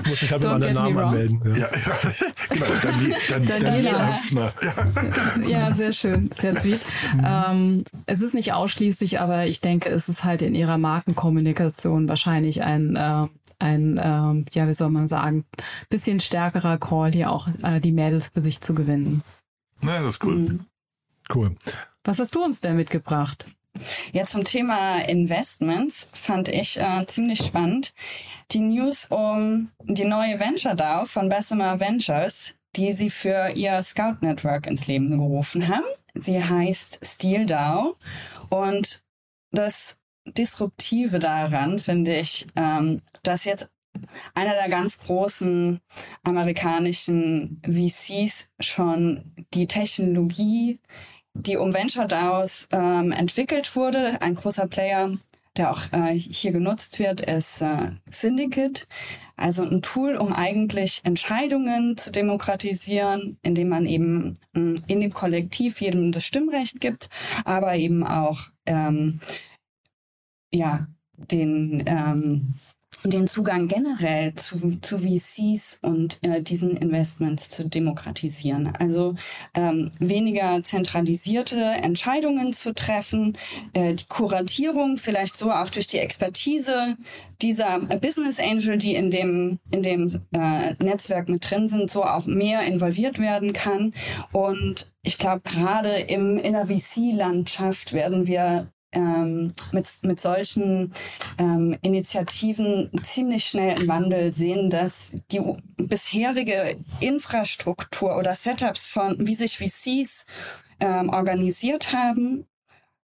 Muss 0.06 0.23
ich 0.23 0.30
halt 0.30 0.42
mal 0.44 0.61
den 0.61 0.75
Namen 0.75 0.99
anmelden. 0.99 1.40
Ja. 1.44 1.56
Ja, 1.56 1.68
ja. 1.75 1.94
genau, 2.49 2.66
dann, 2.82 3.14
dann, 3.28 3.46
dann, 3.46 3.62
Daniela. 3.62 4.18
Ja. 4.30 5.49
ja, 5.49 5.75
sehr 5.75 5.92
schön, 5.92 6.30
sehr 6.35 6.61
sweet. 6.61 6.80
Mhm. 7.14 7.25
Ähm, 7.25 7.85
es 8.06 8.23
ist 8.23 8.35
nicht 8.35 8.52
ausschließlich, 8.52 9.20
aber 9.20 9.46
ich 9.46 9.61
denke, 9.61 9.88
es 9.88 10.08
ist 10.08 10.25
halt 10.25 10.42
in 10.42 10.54
ihrer 10.54 10.78
Markenkommunikation 10.78 12.08
wahrscheinlich 12.08 12.62
ein 12.62 12.96
äh, 12.96 13.26
ein, 13.58 13.99
ähm, 14.02 14.44
ja, 14.52 14.68
wie 14.68 14.75
soll 14.75 14.90
man 14.90 15.08
sagen, 15.08 15.46
bisschen 15.88 16.20
stärkerer 16.20 16.76
Call, 16.76 17.12
hier 17.12 17.30
auch 17.30 17.49
äh, 17.62 17.80
die 17.80 17.92
Mädels 17.92 18.28
für 18.28 18.42
sich 18.42 18.61
zu 18.61 18.75
gewinnen. 18.75 19.23
Na, 19.80 20.02
das 20.02 20.16
ist 20.16 20.25
cool. 20.25 20.37
Mhm. 20.37 20.66
Cool. 21.33 21.56
Was 22.04 22.18
hast 22.18 22.35
du 22.35 22.45
uns 22.45 22.61
denn 22.61 22.76
mitgebracht? 22.76 23.45
Ja, 24.12 24.25
zum 24.25 24.45
Thema 24.45 25.00
Investments 25.00 26.09
fand 26.12 26.49
ich 26.49 26.80
äh, 26.80 27.06
ziemlich 27.06 27.40
spannend 27.40 27.92
die 28.52 28.61
News 28.61 29.09
um 29.11 29.71
die 29.83 30.04
neue 30.04 30.38
Venture 30.38 30.75
DAO 30.75 31.04
von 31.04 31.28
Bessemer 31.28 31.80
Ventures, 31.80 32.54
die 32.76 32.92
sie 32.92 33.11
für 33.11 33.50
ihr 33.54 33.83
Scout 33.83 34.18
Network 34.21 34.66
ins 34.66 34.87
Leben 34.87 35.11
gerufen 35.11 35.68
haben. 35.68 35.85
Sie 36.14 36.42
heißt 36.42 37.00
Steel 37.02 37.45
DAO 37.45 37.97
und 38.50 39.02
das 39.50 39.97
Disruptive 40.26 41.18
daran 41.18 41.78
finde 41.78 42.16
ich, 42.16 42.47
ähm, 42.56 43.02
dass 43.23 43.45
jetzt 43.45 43.68
einer 44.35 44.54
der 44.54 44.68
ganz 44.68 44.99
großen 44.99 45.80
amerikanischen 46.23 47.62
VCs 47.64 48.50
schon 48.61 49.33
die 49.54 49.66
Technologie 49.66 50.80
die 51.43 51.57
um 51.57 51.75
Venture 51.75 52.07
DAOs 52.07 52.69
ähm, 52.73 53.12
entwickelt 53.12 53.75
wurde. 53.76 54.21
Ein 54.21 54.35
großer 54.35 54.66
Player, 54.66 55.11
der 55.57 55.71
auch 55.71 55.81
äh, 55.93 56.12
hier 56.12 56.52
genutzt 56.52 56.99
wird, 56.99 57.21
ist 57.21 57.62
äh, 57.62 57.90
Syndicate. 58.11 58.87
Also 59.37 59.62
ein 59.64 59.83
Tool, 59.83 60.16
um 60.16 60.33
eigentlich 60.33 61.00
Entscheidungen 61.05 61.97
zu 61.97 62.11
demokratisieren, 62.11 63.38
indem 63.43 63.69
man 63.69 63.87
eben 63.87 64.38
äh, 64.55 64.76
in 64.87 65.00
dem 65.00 65.12
Kollektiv 65.12 65.81
jedem 65.81 66.11
das 66.12 66.25
Stimmrecht 66.25 66.81
gibt, 66.81 67.11
aber 67.45 67.76
eben 67.76 68.07
auch 68.07 68.49
ähm, 68.64 69.21
ja 70.52 70.87
den 71.16 71.85
ähm, 71.87 72.55
den 73.07 73.27
Zugang 73.27 73.69
generell 73.69 74.35
zu, 74.35 74.79
zu 74.81 74.99
VCs 74.99 75.81
und 75.83 76.19
äh, 76.23 76.43
diesen 76.43 76.77
Investments 76.77 77.51
zu 77.51 77.69
demokratisieren. 77.69 78.75
Also 78.79 79.15
ähm, 79.55 79.91
weniger 79.99 80.63
zentralisierte 80.63 81.61
Entscheidungen 81.61 82.53
zu 82.53 82.75
treffen, 82.75 83.37
äh, 83.73 83.95
die 83.95 84.07
Kuratierung 84.09 84.97
vielleicht 84.97 85.37
so 85.37 85.51
auch 85.51 85.71
durch 85.71 85.87
die 85.87 85.99
Expertise 85.99 86.97
dieser 87.43 87.81
Business 87.81 88.41
Angel, 88.41 88.79
die 88.79 88.95
in 88.95 89.11
dem, 89.11 89.59
in 89.71 89.83
dem 89.83 90.09
äh, 90.33 90.75
Netzwerk 90.83 91.29
mit 91.29 91.49
drin 91.51 91.69
sind, 91.69 91.91
so 91.91 92.05
auch 92.05 92.27
mehr 92.27 92.63
involviert 92.63 93.19
werden 93.19 93.53
kann. 93.53 93.93
Und 94.33 94.93
ich 95.03 95.19
glaube, 95.19 95.43
gerade 95.45 95.91
im, 95.91 96.39
in 96.39 96.53
der 96.55 96.67
VC-Landschaft 96.67 97.93
werden 97.93 98.27
wir 98.27 98.73
ähm, 98.97 99.53
mit, 99.73 99.87
mit 100.03 100.21
solchen 100.21 100.93
ähm, 101.38 101.76
Initiativen 101.83 102.91
ziemlich 103.03 103.45
schnell 103.45 103.76
einen 103.76 103.88
Wandel 103.88 104.33
sehen, 104.33 104.71
dass 104.71 105.17
die 105.31 105.41
bisherige 105.76 106.76
Infrastruktur 107.00 108.17
oder 108.17 108.35
Setups 108.35 108.88
von, 108.88 109.26
wie 109.26 109.35
sich 109.35 109.59
VCs 109.59 110.26
ähm, 110.81 111.11
organisiert 111.11 111.93
haben, 111.93 112.47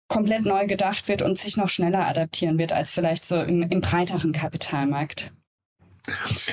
komplett 0.07 0.45
neu 0.45 0.67
gedacht 0.67 1.07
wird 1.07 1.21
und 1.21 1.37
sich 1.37 1.57
noch 1.57 1.69
schneller 1.69 2.07
adaptieren 2.07 2.57
wird 2.57 2.71
als 2.71 2.91
vielleicht 2.91 3.25
so 3.25 3.41
im, 3.41 3.63
im 3.63 3.81
breiteren 3.81 4.31
Kapitalmarkt. 4.31 5.33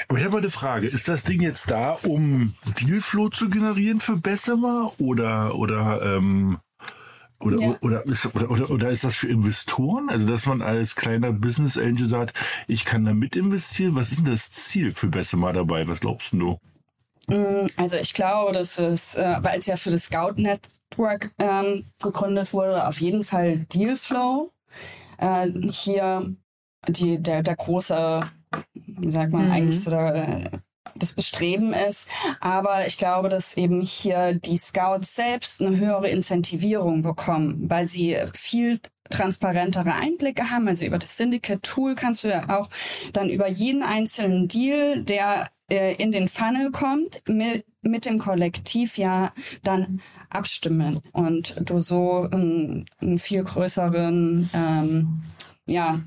Aber 0.09 0.19
ich 0.19 0.25
habe 0.25 0.39
eine 0.39 0.51
Frage. 0.51 0.87
Ist 0.87 1.09
das 1.09 1.25
Ding 1.25 1.41
jetzt 1.41 1.71
da, 1.71 1.99
um 2.05 2.55
Dealflow 2.81 3.29
zu 3.29 3.49
generieren 3.49 4.01
für 4.01 4.17
Bessemer 4.17 4.93
oder, 4.99 5.57
oder 5.57 6.01
ähm, 6.03 6.59
oder, 7.41 7.59
ja. 7.59 7.77
oder, 7.81 8.05
ist, 8.07 8.27
oder, 8.35 8.51
oder, 8.51 8.71
oder 8.71 8.91
ist 8.91 9.05
das 9.05 9.17
für 9.17 9.29
Investoren? 9.29 10.11
Also, 10.11 10.27
dass 10.27 10.47
man 10.47 10.61
als 10.61 10.95
kleiner 10.95 11.33
Business 11.33 11.79
Angel 11.79 12.07
sagt, 12.07 12.37
ich 12.69 12.85
kann 12.85 13.05
da 13.05 13.15
mit 13.15 13.35
investieren. 13.35 13.95
Was 13.95 14.13
ist 14.13 14.19
denn 14.19 14.31
das 14.31 14.53
Ziel 14.53 14.91
für 14.91 15.09
Bessemer 15.09 15.53
dabei? 15.53 15.89
Was 15.89 16.01
glaubst 16.01 16.33
du? 16.33 16.59
Mm, 17.29 17.67
also 17.77 17.97
ich 17.97 18.13
glaube, 18.13 18.53
dass 18.53 18.79
es, 18.79 19.15
äh, 19.15 19.37
weil 19.41 19.59
es 19.59 19.67
ja 19.67 19.77
für 19.77 19.91
das 19.91 20.05
Scout 20.05 20.35
Network 20.37 21.33
ähm, 21.39 21.87
gegründet 22.03 22.53
wurde, 22.53 22.87
auf 22.87 23.01
jeden 23.01 23.25
Fall 23.25 23.59
Dealflow. 23.59 24.53
Äh, 25.17 25.49
hier 25.71 26.35
die, 26.89 27.23
der, 27.23 27.43
der 27.43 27.57
große, 27.57 28.23
wie 28.75 29.11
sagt 29.11 29.33
man, 29.33 29.47
mhm. 29.47 29.53
eigentlich 29.53 29.81
so 29.81 29.91
der, 29.91 30.61
das 31.03 31.13
Bestreben 31.13 31.73
ist. 31.73 32.09
Aber 32.41 32.87
ich 32.87 32.99
glaube, 32.99 33.29
dass 33.29 33.57
eben 33.57 33.81
hier 33.81 34.35
die 34.35 34.57
Scouts 34.57 35.15
selbst 35.15 35.61
eine 35.61 35.77
höhere 35.77 36.09
Incentivierung 36.09 37.03
bekommen, 37.03 37.69
weil 37.69 37.89
sie 37.89 38.17
viel 38.35 38.81
transparentere 39.11 39.95
Einblicke 39.95 40.51
haben. 40.51 40.69
Also 40.69 40.85
über 40.85 40.99
das 40.99 41.17
Syndicate-Tool 41.17 41.95
kannst 41.95 42.25
du 42.25 42.29
ja 42.29 42.49
auch 42.49 42.71
dann 43.13 43.29
über 43.29 43.49
jeden 43.49 43.83
einzelnen 43.83 44.49
Deal, 44.49 45.03
der 45.03 45.49
äh, 45.71 45.95
in 45.97 46.13
den 46.13 46.29
Funnel 46.29 46.71
kommt, 46.71 47.29
mit, 47.29 47.65
mit 47.83 48.07
dem 48.07 48.19
Kollektiv 48.19 48.99
ja 48.99 49.33
dann 49.63 50.01
abstimmen 50.31 51.01
und 51.13 51.57
du 51.61 51.81
so 51.81 52.29
einen, 52.31 52.87
einen 53.01 53.19
viel 53.19 53.43
größeren 53.43 54.49
ähm, 54.55 55.23
ja, 55.67 56.01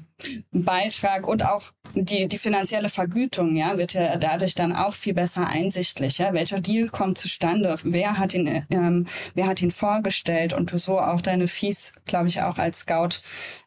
Beitrag 0.52 1.28
und 1.28 1.46
auch 1.46 1.64
die, 1.96 2.28
die 2.28 2.38
finanzielle 2.38 2.90
Vergütung, 2.90 3.56
ja, 3.56 3.78
wird 3.78 3.94
ja 3.94 4.18
dadurch 4.18 4.56
dann 4.56 4.76
auch 4.76 4.94
viel 4.94 5.14
besser 5.14 5.48
einsichtlich, 5.48 6.18
ja, 6.18 6.34
welcher 6.34 6.60
Deal 6.60 6.90
kommt 6.90 7.18
zustande, 7.18 7.76
wer 7.84 8.18
hat 8.18 8.34
ihn, 8.34 8.66
ähm, 8.70 9.08
wer 9.36 9.48
hat 9.48 9.62
ihn 9.62 9.72
vorgestellt? 9.72 10.54
Und 10.54 10.72
du 10.72 10.78
so 10.80 11.00
auch 11.00 11.22
deine 11.22 11.48
Fees, 11.48 11.94
glaube 12.06 12.28
ich, 12.28 12.42
auch 12.42 12.58
als 12.58 12.80
Scout, 12.80 13.20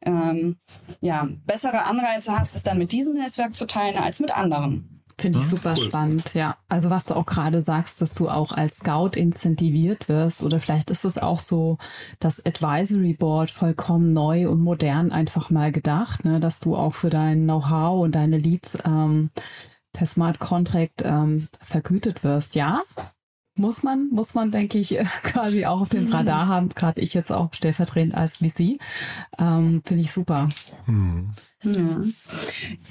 ähm, 0.04 0.56
ja, 1.00 1.28
bessere 1.46 1.84
Anreize 1.84 2.36
hast, 2.38 2.56
es 2.56 2.62
dann 2.62 2.78
mit 2.78 2.92
diesem 2.92 3.14
Netzwerk 3.14 3.54
zu 3.54 3.66
teilen 3.66 3.98
als 3.98 4.20
mit 4.20 4.36
anderen. 4.36 4.95
Finde 5.18 5.38
ich 5.38 5.44
hm, 5.44 5.50
super 5.50 5.74
cool. 5.76 5.82
spannend, 5.82 6.34
ja. 6.34 6.58
Also 6.68 6.90
was 6.90 7.06
du 7.06 7.14
auch 7.14 7.24
gerade 7.24 7.62
sagst, 7.62 8.02
dass 8.02 8.12
du 8.12 8.28
auch 8.28 8.52
als 8.52 8.76
Scout 8.76 9.12
incentiviert 9.14 10.10
wirst 10.10 10.42
oder 10.42 10.60
vielleicht 10.60 10.90
ist 10.90 11.06
es 11.06 11.16
auch 11.16 11.40
so 11.40 11.78
das 12.20 12.44
Advisory 12.44 13.14
Board 13.14 13.50
vollkommen 13.50 14.12
neu 14.12 14.48
und 14.48 14.60
modern 14.60 15.12
einfach 15.12 15.48
mal 15.48 15.72
gedacht, 15.72 16.26
ne, 16.26 16.38
dass 16.38 16.60
du 16.60 16.76
auch 16.76 16.92
für 16.92 17.08
dein 17.08 17.44
Know-how 17.44 18.04
und 18.04 18.14
deine 18.14 18.36
Leads 18.36 18.76
ähm, 18.84 19.30
per 19.94 20.06
Smart 20.06 20.38
Contract 20.38 21.02
ähm, 21.02 21.48
vergütet 21.60 22.22
wirst. 22.22 22.54
Ja, 22.54 22.82
muss 23.58 23.82
man, 23.82 24.10
muss 24.10 24.34
man, 24.34 24.50
denke 24.50 24.78
ich, 24.78 24.98
quasi 25.22 25.64
auch 25.64 25.80
auf 25.80 25.88
dem 25.88 26.12
Radar 26.12 26.46
haben. 26.46 26.68
Gerade 26.68 27.00
ich 27.00 27.14
jetzt 27.14 27.32
auch 27.32 27.52
stellvertretend 27.54 28.14
als 28.14 28.36
VC. 28.36 28.78
Ähm, 29.38 29.82
Finde 29.84 30.02
ich 30.02 30.12
super. 30.12 30.50
Hm. 30.84 31.30
Ja. 31.64 32.02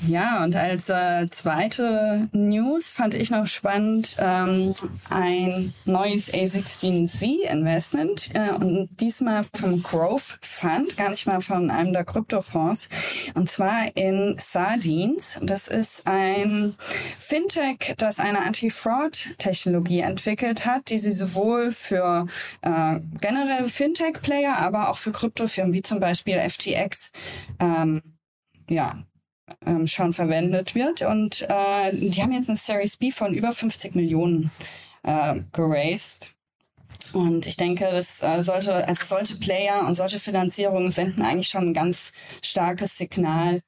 ja, 0.07 0.43
und 0.43 0.55
als 0.55 0.89
äh, 0.89 1.27
zweite 1.29 2.27
News 2.31 2.89
fand 2.89 3.13
ich 3.13 3.29
noch 3.29 3.45
spannend 3.45 4.17
ähm, 4.17 4.74
ein 5.12 5.72
neues 5.86 6.34
A16Z 6.34 7.43
Investment 7.43 8.31
äh, 8.34 8.51
und 8.53 8.89
diesmal 9.00 9.43
vom 9.53 9.84
Growth 9.84 10.39
Fund, 10.41 10.98
gar 10.98 11.10
nicht 11.12 11.27
mal 11.27 11.41
von 11.41 11.69
einem 11.69 11.93
der 11.93 12.05
Kryptofonds, 12.05 12.89
und 13.36 13.51
zwar 13.51 13.95
in 13.95 14.36
Sardines. 14.39 15.39
Das 15.43 15.67
ist 15.67 16.07
ein 16.07 16.74
Fintech, 17.19 17.93
das 17.98 18.17
eine 18.17 18.41
Anti-Fraud-Technologie 18.45 20.00
entwickelt 20.00 20.65
hat, 20.65 20.89
die 20.89 20.98
sie 20.98 21.13
sowohl 21.13 21.69
für 21.69 22.25
äh, 22.63 23.00
generell 23.22 23.69
Fintech-Player, 23.69 24.57
aber 24.57 24.89
auch 24.89 24.98
für 24.98 25.12
Kryptofirmen 25.12 25.72
wie 25.72 25.84
zum 25.84 26.00
Beispiel 26.00 26.39
FTX 26.39 27.12
ähm, 27.60 28.01
ja, 28.69 29.03
ähm, 29.65 29.88
schon 29.88 30.13
verwendet 30.13 30.75
wird. 30.75 31.01
Und 31.01 31.43
äh, 31.50 31.91
die 31.93 32.22
haben 32.22 32.31
jetzt 32.31 32.50
eine 32.50 32.57
Series 32.57 32.98
B 32.98 33.12
von 33.12 33.34
über 33.34 33.51
50 33.53 33.95
Millionen 33.95 34.51
äh, 35.03 35.41
geraced. 35.51 36.31
Und 37.13 37.45
ich 37.45 37.57
denke, 37.57 37.86
das 37.91 38.22
äh, 38.24 38.41
sollte, 38.41 38.88
also 38.88 39.03
solche 39.03 39.36
Player 39.38 39.86
und 39.86 39.95
solche 39.95 40.19
Finanzierungen 40.19 40.91
senden 40.91 41.22
eigentlich 41.22 41.48
schon 41.48 41.69
ein 41.69 41.74
ganz 41.74 42.12
starkes 42.41 42.98
Signal, 42.98 43.62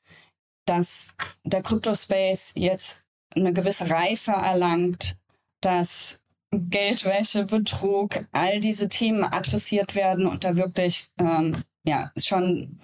dass 0.66 1.16
der 1.44 1.62
Kryptospace 1.62 2.54
jetzt 2.56 3.04
eine 3.36 3.54
gewisse 3.54 3.90
Reife 3.90 4.32
erlangt, 4.32 5.18
dass 5.62 6.22
Geldwäsche, 6.52 7.46
Betrug, 7.46 8.26
all 8.32 8.60
diese 8.60 8.90
Themen 8.90 9.24
adressiert 9.24 9.96
werden 9.96 10.26
und 10.26 10.44
da 10.44 10.56
wirklich 10.56 11.10
ähm, 11.20 11.64
ja 11.84 12.12
schon 12.18 12.80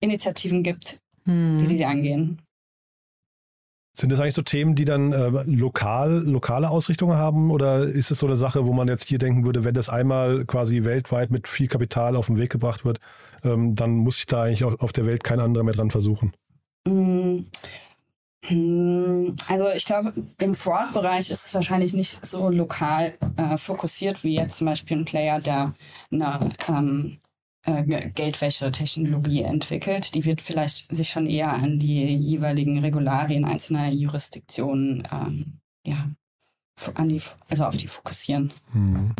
Initiativen 0.00 0.62
gibt, 0.62 1.00
hm. 1.26 1.58
die 1.60 1.66
sie 1.66 1.84
angehen. 1.84 2.40
Sind 3.98 4.12
das 4.12 4.20
eigentlich 4.20 4.34
so 4.34 4.42
Themen, 4.42 4.74
die 4.74 4.84
dann 4.84 5.12
äh, 5.12 5.28
lokal, 5.46 6.22
lokale 6.26 6.68
Ausrichtungen 6.68 7.16
haben? 7.16 7.50
Oder 7.50 7.84
ist 7.84 8.10
es 8.10 8.18
so 8.18 8.26
eine 8.26 8.36
Sache, 8.36 8.66
wo 8.66 8.74
man 8.74 8.88
jetzt 8.88 9.04
hier 9.04 9.16
denken 9.18 9.46
würde, 9.46 9.64
wenn 9.64 9.72
das 9.72 9.88
einmal 9.88 10.44
quasi 10.44 10.84
weltweit 10.84 11.30
mit 11.30 11.48
viel 11.48 11.66
Kapital 11.66 12.14
auf 12.14 12.26
den 12.26 12.36
Weg 12.36 12.52
gebracht 12.52 12.84
wird, 12.84 13.00
ähm, 13.42 13.74
dann 13.74 13.92
muss 13.92 14.16
sich 14.16 14.26
da 14.26 14.42
eigentlich 14.42 14.64
auf, 14.64 14.82
auf 14.82 14.92
der 14.92 15.06
Welt 15.06 15.24
kein 15.24 15.40
anderer 15.40 15.64
mehr 15.64 15.72
dran 15.72 15.90
versuchen? 15.90 16.34
Hm. 16.86 17.46
hm 18.44 19.34
also 19.48 19.64
ich 19.74 19.86
glaube, 19.86 20.12
im 20.42 20.54
Fraud-Bereich 20.54 21.30
ist 21.30 21.46
es 21.46 21.54
wahrscheinlich 21.54 21.94
nicht 21.94 22.26
so 22.26 22.50
lokal 22.50 23.14
äh, 23.38 23.56
fokussiert 23.56 24.24
wie 24.24 24.34
jetzt 24.34 24.58
zum 24.58 24.66
Beispiel 24.66 24.98
ein 24.98 25.04
Player, 25.06 25.40
der 25.40 25.72
eine 26.12 26.50
ähm, 26.68 27.18
äh, 27.66 28.10
Geldwäsche-Technologie 28.14 29.42
entwickelt. 29.42 30.14
Die 30.14 30.24
wird 30.24 30.40
vielleicht 30.40 30.94
sich 30.94 31.10
schon 31.10 31.26
eher 31.26 31.52
an 31.52 31.78
die 31.78 32.16
jeweiligen 32.16 32.78
Regularien 32.78 33.44
einzelner 33.44 33.90
Jurisdiktionen 33.90 35.06
ähm, 35.12 35.58
ja, 35.84 36.10
an 36.94 37.08
die, 37.08 37.22
also 37.48 37.64
auf 37.64 37.76
die 37.76 37.86
fokussieren. 37.86 38.52
Mhm. 38.72 39.12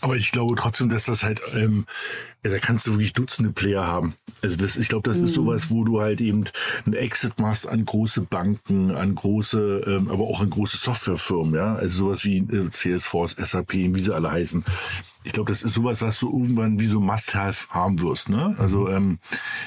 Aber 0.00 0.16
ich 0.16 0.30
glaube 0.30 0.54
trotzdem, 0.54 0.88
dass 0.88 1.06
das 1.06 1.22
halt, 1.24 1.40
ähm, 1.54 1.84
ja, 2.44 2.50
da 2.50 2.58
kannst 2.58 2.86
du 2.86 2.92
wirklich 2.92 3.12
Dutzende 3.12 3.50
Player 3.50 3.86
haben. 3.86 4.14
Also 4.40 4.56
das, 4.56 4.76
ich 4.76 4.88
glaube, 4.88 5.08
das 5.08 5.18
mhm. 5.18 5.24
ist 5.24 5.34
sowas, 5.34 5.70
wo 5.70 5.84
du 5.84 6.00
halt 6.00 6.20
eben 6.20 6.44
einen 6.84 6.94
Exit 6.94 7.40
machst 7.40 7.66
an 7.66 7.84
große 7.84 8.22
Banken, 8.22 8.92
an 8.92 9.14
große, 9.14 9.84
ähm, 9.86 10.10
aber 10.10 10.24
auch 10.24 10.40
an 10.40 10.50
große 10.50 10.76
Softwarefirmen, 10.76 11.54
ja. 11.54 11.74
Also 11.74 12.04
sowas 12.04 12.24
wie 12.24 12.38
äh, 12.38 12.68
Salesforce, 12.70 13.36
SAP, 13.38 13.72
wie 13.72 14.00
sie 14.00 14.14
alle 14.14 14.30
heißen 14.30 14.64
ich 15.26 15.32
glaube, 15.32 15.50
das 15.50 15.62
ist 15.62 15.74
sowas, 15.74 16.00
was 16.02 16.20
du 16.20 16.30
irgendwann 16.30 16.78
wie 16.78 16.86
so 16.86 17.00
Must-Have 17.00 17.68
haben 17.70 18.00
wirst. 18.00 18.28
Ne? 18.28 18.54
Also 18.58 18.86
mhm. 18.86 18.96
ähm, 18.96 19.18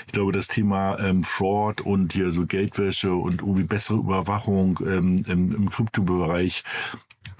ich 0.08 0.14
glaube, 0.14 0.32
das 0.32 0.48
Thema 0.48 0.98
ähm, 1.00 1.24
Fraud 1.24 1.82
und 1.82 2.14
hier 2.14 2.32
so 2.32 2.46
Geldwäsche 2.46 3.14
und 3.14 3.42
irgendwie 3.42 3.64
bessere 3.64 3.98
Überwachung 3.98 4.80
ähm, 4.86 5.24
im, 5.28 5.54
im 5.54 5.70
Kryptobereich, 5.70 6.64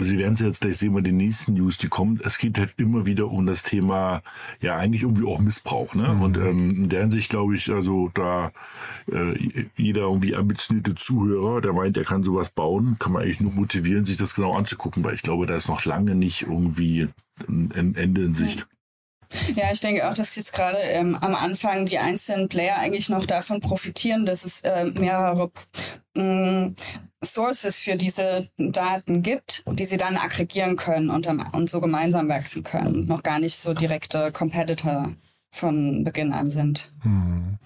Sie 0.02 0.18
werden 0.18 0.36
es 0.36 0.40
jetzt 0.40 0.62
gleich 0.62 0.78
sehen 0.78 0.94
bei 0.94 1.02
den 1.02 1.18
nächsten 1.18 1.56
News, 1.56 1.78
die 1.78 1.90
kommen. 1.90 2.22
Es 2.24 2.38
geht 2.38 2.58
halt 2.58 2.76
immer 2.78 3.06
wieder 3.06 3.30
um 3.30 3.46
das 3.46 3.64
Thema, 3.64 4.22
ja, 4.62 4.78
eigentlich 4.78 5.04
irgendwie 5.04 5.28
auch 5.28 5.40
Missbrauch. 5.40 5.94
Ne? 5.94 6.08
Mhm. 6.08 6.22
Und 6.22 6.38
ähm, 6.38 6.84
in 6.84 6.90
der 6.90 7.02
Hinsicht 7.02 7.30
glaube 7.30 7.56
ich, 7.56 7.70
also 7.70 8.10
da 8.14 8.54
äh, 9.12 9.66
jeder 9.76 10.04
irgendwie 10.04 10.36
ambitionierte 10.36 10.96
Zuhörer, 10.96 11.60
der 11.60 11.74
meint, 11.74 11.98
er 11.98 12.06
kann 12.06 12.24
sowas 12.24 12.50
bauen, 12.50 12.96
kann 12.98 13.12
man 13.12 13.24
eigentlich 13.24 13.42
nur 13.42 13.52
motivieren, 13.52 14.06
sich 14.06 14.16
das 14.16 14.36
genau 14.36 14.54
anzugucken, 14.54 15.04
weil 15.04 15.16
ich 15.16 15.22
glaube, 15.22 15.48
da 15.48 15.58
ist 15.58 15.68
noch 15.68 15.84
lange 15.84 16.16
nicht 16.16 16.44
irgendwie 16.44 17.10
ein 17.48 17.96
Ende 17.96 18.24
in 18.24 18.34
Sicht. 18.34 18.68
Ja, 19.56 19.72
ich 19.72 19.80
denke 19.80 20.10
auch, 20.10 20.16
dass 20.16 20.36
jetzt 20.36 20.54
gerade 20.54 20.78
ähm, 20.78 21.16
am 21.16 21.36
Anfang 21.36 21.86
die 21.86 22.00
einzelnen 22.00 22.50
Player 22.50 22.78
eigentlich 22.78 23.10
noch 23.10 23.28
davon 23.28 23.62
profitieren, 23.62 24.26
dass 24.26 24.44
es 24.44 24.62
äh, 24.62 24.86
mehrere 24.86 25.52
mh, 26.16 26.72
Sources 27.24 27.80
für 27.80 27.96
diese 27.96 28.50
Daten 28.58 29.22
gibt, 29.22 29.64
die 29.68 29.86
sie 29.86 29.98
dann 29.98 30.18
aggregieren 30.18 30.78
können 30.78 31.10
und, 31.10 31.28
und 31.28 31.70
so 31.70 31.80
gemeinsam 31.82 32.28
wachsen 32.30 32.64
können 32.64 32.96
und 32.96 33.10
noch 33.10 33.22
gar 33.22 33.40
nicht 33.40 33.58
so 33.58 33.74
direkte 33.74 34.32
Competitor 34.32 35.14
von 35.52 36.04
Beginn 36.04 36.34
an 36.34 36.50
sind. 36.50 36.92
Hm. 37.04 37.60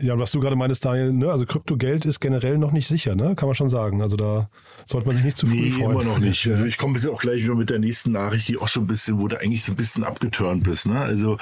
Ja, 0.00 0.14
und 0.14 0.20
was 0.20 0.30
du 0.30 0.40
gerade 0.40 0.56
meinst, 0.56 0.86
Daniel, 0.86 1.12
ne, 1.12 1.30
also 1.30 1.44
Kryptogeld 1.44 2.06
ist 2.06 2.18
generell 2.20 2.56
noch 2.56 2.72
nicht 2.72 2.88
sicher, 2.88 3.14
ne? 3.14 3.34
kann 3.36 3.46
man 3.46 3.54
schon 3.54 3.68
sagen. 3.68 4.00
Also 4.00 4.16
da 4.16 4.48
sollte 4.86 5.06
man 5.06 5.16
sich 5.16 5.24
nicht 5.26 5.36
zu 5.36 5.46
früh 5.46 5.56
nee, 5.56 5.70
freuen. 5.70 5.90
immer 5.90 6.04
noch 6.04 6.18
nicht. 6.18 6.46
Also 6.46 6.64
ich 6.64 6.78
komme 6.78 6.94
jetzt 6.94 7.06
auch 7.06 7.20
gleich 7.20 7.42
wieder 7.42 7.54
mit 7.54 7.68
der 7.68 7.78
nächsten 7.78 8.12
Nachricht, 8.12 8.48
die 8.48 8.56
auch 8.56 8.68
so 8.68 8.80
ein 8.80 8.86
bisschen, 8.86 9.20
wo 9.20 9.28
du 9.28 9.38
eigentlich 9.38 9.64
so 9.64 9.72
ein 9.72 9.76
bisschen 9.76 10.02
abgeturnt 10.02 10.64
bist. 10.64 10.86
Ne? 10.86 10.98
Also, 10.98 11.36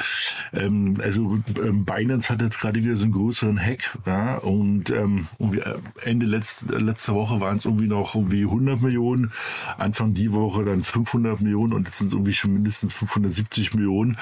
ähm, 0.52 0.94
also 1.00 1.38
ähm, 1.62 1.84
Binance 1.84 2.28
hat 2.28 2.42
jetzt 2.42 2.60
gerade 2.60 2.82
wieder 2.82 2.96
so 2.96 3.04
einen 3.04 3.12
größeren 3.12 3.56
Hack 3.60 3.96
ja? 4.04 4.38
und 4.38 4.90
ähm, 4.90 5.28
äh, 5.38 5.74
Ende 6.02 6.26
letzt, 6.26 6.68
letzte 6.68 7.14
Woche 7.14 7.38
waren 7.38 7.58
es 7.58 7.66
irgendwie 7.66 7.86
noch 7.86 8.16
irgendwie 8.16 8.42
100 8.42 8.82
Millionen, 8.82 9.30
Anfang 9.78 10.12
die 10.12 10.32
Woche 10.32 10.64
dann 10.64 10.82
500 10.82 11.40
Millionen 11.40 11.72
und 11.72 11.86
jetzt 11.86 11.98
sind 11.98 12.08
es 12.08 12.14
irgendwie 12.14 12.32
schon 12.32 12.52
mindestens 12.52 12.94
570 12.94 13.74
Millionen, 13.74 14.16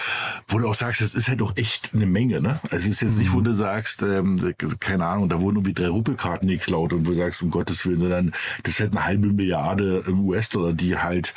wo 0.49 0.59
du 0.59 0.69
auch 0.69 0.75
sagst, 0.75 1.01
das 1.01 1.15
ist 1.15 1.31
halt 1.31 1.41
doch 1.41 1.57
echt 1.57 1.95
eine 1.95 2.05
Menge. 2.05 2.43
Ne? 2.43 2.61
Also 2.65 2.77
es 2.77 2.89
ist 2.89 3.01
jetzt 3.01 3.15
mhm. 3.15 3.23
nicht, 3.23 3.33
wo 3.33 3.41
du 3.41 3.55
sagst, 3.55 4.02
ähm, 4.03 4.55
keine 4.81 5.07
Ahnung, 5.07 5.29
da 5.29 5.41
wurden 5.41 5.57
irgendwie 5.57 5.75
drei 5.75 5.89
Ruppelkarten 5.89 6.49
geklaut 6.49 6.93
und 6.93 7.07
wo 7.07 7.11
du 7.11 7.17
sagst, 7.17 7.43
um 7.43 7.51
Gottes 7.51 7.87
Willen, 7.87 8.01
sondern 8.01 8.33
das 8.63 8.81
ist 8.81 8.93
eine 8.93 9.05
halbe 9.05 9.29
Milliarde 9.29 10.05
US-Dollar, 10.09 10.73
die 10.73 10.97
halt 10.99 11.35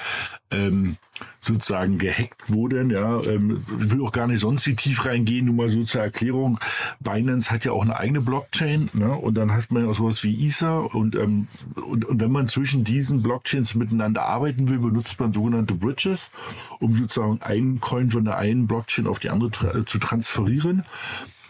ähm, 0.52 0.98
sozusagen 1.40 1.98
gehackt 1.98 2.52
wurden. 2.52 2.90
Ja, 2.90 3.22
ähm, 3.24 3.62
ich 3.80 3.92
will 3.92 4.04
auch 4.04 4.12
gar 4.12 4.28
nicht 4.28 4.42
sonst 4.42 4.66
die 4.66 4.76
tief 4.76 5.06
reingehen, 5.06 5.46
nur 5.46 5.56
mal 5.56 5.70
so 5.70 5.84
zur 5.84 6.02
Erklärung. 6.02 6.60
Binance 7.00 7.52
hat 7.52 7.66
ja 7.66 7.72
auch 7.72 7.84
eine 7.84 7.98
eigene 7.98 8.22
Blockchain, 8.22 8.90
ne? 8.94 9.14
Und 9.14 9.36
dann 9.36 9.54
hat 9.54 9.72
man 9.72 9.86
ja 9.86 9.90
auch 9.90 9.96
sowas 9.96 10.24
wie 10.24 10.48
Ether 10.48 10.94
und, 10.94 11.16
ähm, 11.16 11.48
und, 11.76 12.06
und 12.06 12.22
wenn 12.22 12.32
man 12.32 12.48
zwischen 12.48 12.84
diesen 12.84 13.22
Blockchains 13.22 13.76
miteinander 13.76 14.24
arbeiten 14.24 14.70
will, 14.70 14.80
benutzt 14.80 15.20
man 15.20 15.34
sogenannte 15.34 15.76
Bridges, 15.76 16.32
um 16.80 16.96
sozusagen 16.98 17.42
einen 17.42 17.80
Coin 17.80 18.10
von 18.10 18.26
der 18.26 18.38
einen 18.38 18.68
Blockchain 18.68 19.08
auf 19.08 19.20
die 19.20 19.30
andere 19.30 19.52
tra 19.52 19.86
zu 19.86 20.00
transferieren. 20.00 20.84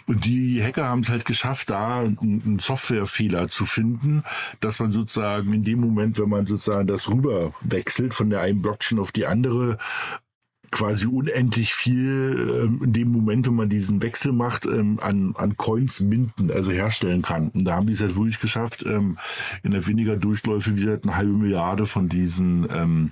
Und 0.07 0.25
die 0.25 0.63
Hacker 0.63 0.85
haben 0.85 1.01
es 1.01 1.09
halt 1.09 1.25
geschafft, 1.25 1.69
da 1.69 1.99
einen 1.99 2.59
Softwarefehler 2.59 3.47
zu 3.47 3.65
finden, 3.65 4.23
dass 4.59 4.79
man 4.79 4.91
sozusagen 4.91 5.51
in 5.53 5.63
dem 5.63 5.79
Moment, 5.79 6.19
wenn 6.19 6.29
man 6.29 6.45
sozusagen 6.45 6.87
das 6.87 7.09
rüber 7.09 7.53
wechselt 7.61 8.13
von 8.13 8.29
der 8.29 8.41
einen 8.41 8.61
Blockchain 8.61 8.99
auf 8.99 9.11
die 9.11 9.25
andere, 9.25 9.77
quasi 10.71 11.05
unendlich 11.05 11.73
viel 11.73 12.65
ähm, 12.65 12.81
in 12.83 12.93
dem 12.93 13.11
Moment, 13.11 13.47
wenn 13.47 13.55
man 13.55 13.69
diesen 13.69 14.01
Wechsel 14.01 14.33
macht, 14.33 14.65
ähm, 14.65 14.99
an, 15.01 15.33
an 15.37 15.57
Coins 15.57 16.01
minden, 16.01 16.51
also 16.51 16.71
herstellen 16.71 17.21
kann. 17.21 17.49
Und 17.49 17.65
da 17.65 17.75
haben 17.75 17.87
die 17.87 17.93
es 17.93 18.01
halt 18.01 18.15
wirklich 18.15 18.39
geschafft, 18.39 18.83
ähm, 18.85 19.17
in 19.63 19.71
der 19.71 19.87
weniger 19.87 20.17
Durchläufe 20.17 20.75
wieder 20.75 20.99
eine 21.01 21.15
halbe 21.15 21.33
Milliarde 21.33 21.85
von 21.85 22.09
diesen 22.09 22.67
ähm, 22.69 23.11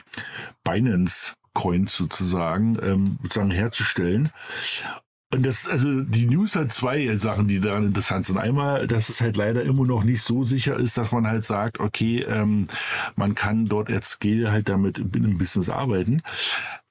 Binance 0.63 1.35
Coins 1.53 1.95
sozusagen 1.95 2.77
ähm, 2.81 3.17
sozusagen 3.23 3.51
herzustellen. 3.51 4.29
Und 5.33 5.43
das, 5.47 5.67
also 5.67 6.01
die 6.01 6.27
News 6.27 6.55
hat 6.55 6.71
zwei 6.71 7.17
Sachen, 7.17 7.47
die 7.47 7.59
daran 7.59 7.87
interessant 7.87 8.27
sind. 8.27 8.37
Einmal, 8.37 8.85
dass 8.85 9.09
es 9.09 9.19
halt 9.19 9.35
leider 9.35 9.63
immer 9.63 9.83
noch 9.83 10.03
nicht 10.03 10.21
so 10.21 10.43
sicher 10.43 10.77
ist, 10.77 10.95
dass 10.97 11.11
man 11.11 11.25
halt 11.25 11.43
sagt, 11.43 11.79
okay, 11.79 12.21
ähm, 12.21 12.67
man 13.15 13.33
kann 13.33 13.65
dort 13.65 13.91
at 13.91 14.05
scale 14.05 14.51
halt 14.51 14.69
damit 14.69 14.99
im 14.99 15.37
Business 15.39 15.69
arbeiten. 15.69 16.21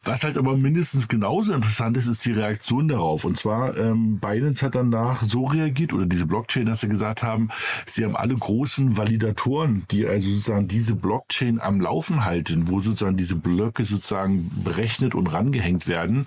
Was 0.05 0.25
halt 0.25 0.37
aber 0.37 0.57
mindestens 0.57 1.07
genauso 1.07 1.53
interessant 1.53 1.97
ist, 1.97 2.09
ist 2.09 2.25
die 2.25 2.33
Reaktion 2.33 2.89
darauf. 2.89 3.25
Und 3.25 3.39
zwar, 3.39 3.77
ähm, 3.77 4.19
Binance 4.19 4.67
hat 4.67 4.75
danach 4.75 5.23
so 5.23 5.45
reagiert, 5.45 5.93
oder 5.93 6.07
diese 6.07 6.27
Blockchain, 6.27 6.67
dass 6.67 6.81
sie 6.81 6.89
gesagt 6.89 7.23
haben, 7.23 7.51
sie 7.87 8.05
haben 8.05 8.17
alle 8.17 8.35
großen 8.35 8.97
Validatoren, 8.97 9.85
die 9.93 10.05
also 10.05 10.29
sozusagen 10.29 10.67
diese 10.67 10.97
Blockchain 10.97 11.61
am 11.61 11.81
Laufen 11.81 12.25
halten, 12.25 12.69
wo 12.69 12.81
sozusagen 12.81 13.17
diese 13.17 13.37
Blöcke 13.37 13.85
sozusagen 13.85 14.51
berechnet 14.65 15.15
und 15.15 15.29
rangehängt 15.29 15.87
werden. 15.87 16.27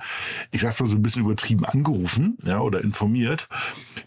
Ich 0.51 0.61
sag's 0.61 0.79
mal 0.79 0.88
so 0.88 0.95
ein 0.95 1.03
bisschen 1.03 1.23
übertrieben 1.23 1.65
angerufen, 1.65 2.38
ja, 2.45 2.61
oder 2.61 2.81
informiert. 2.81 3.49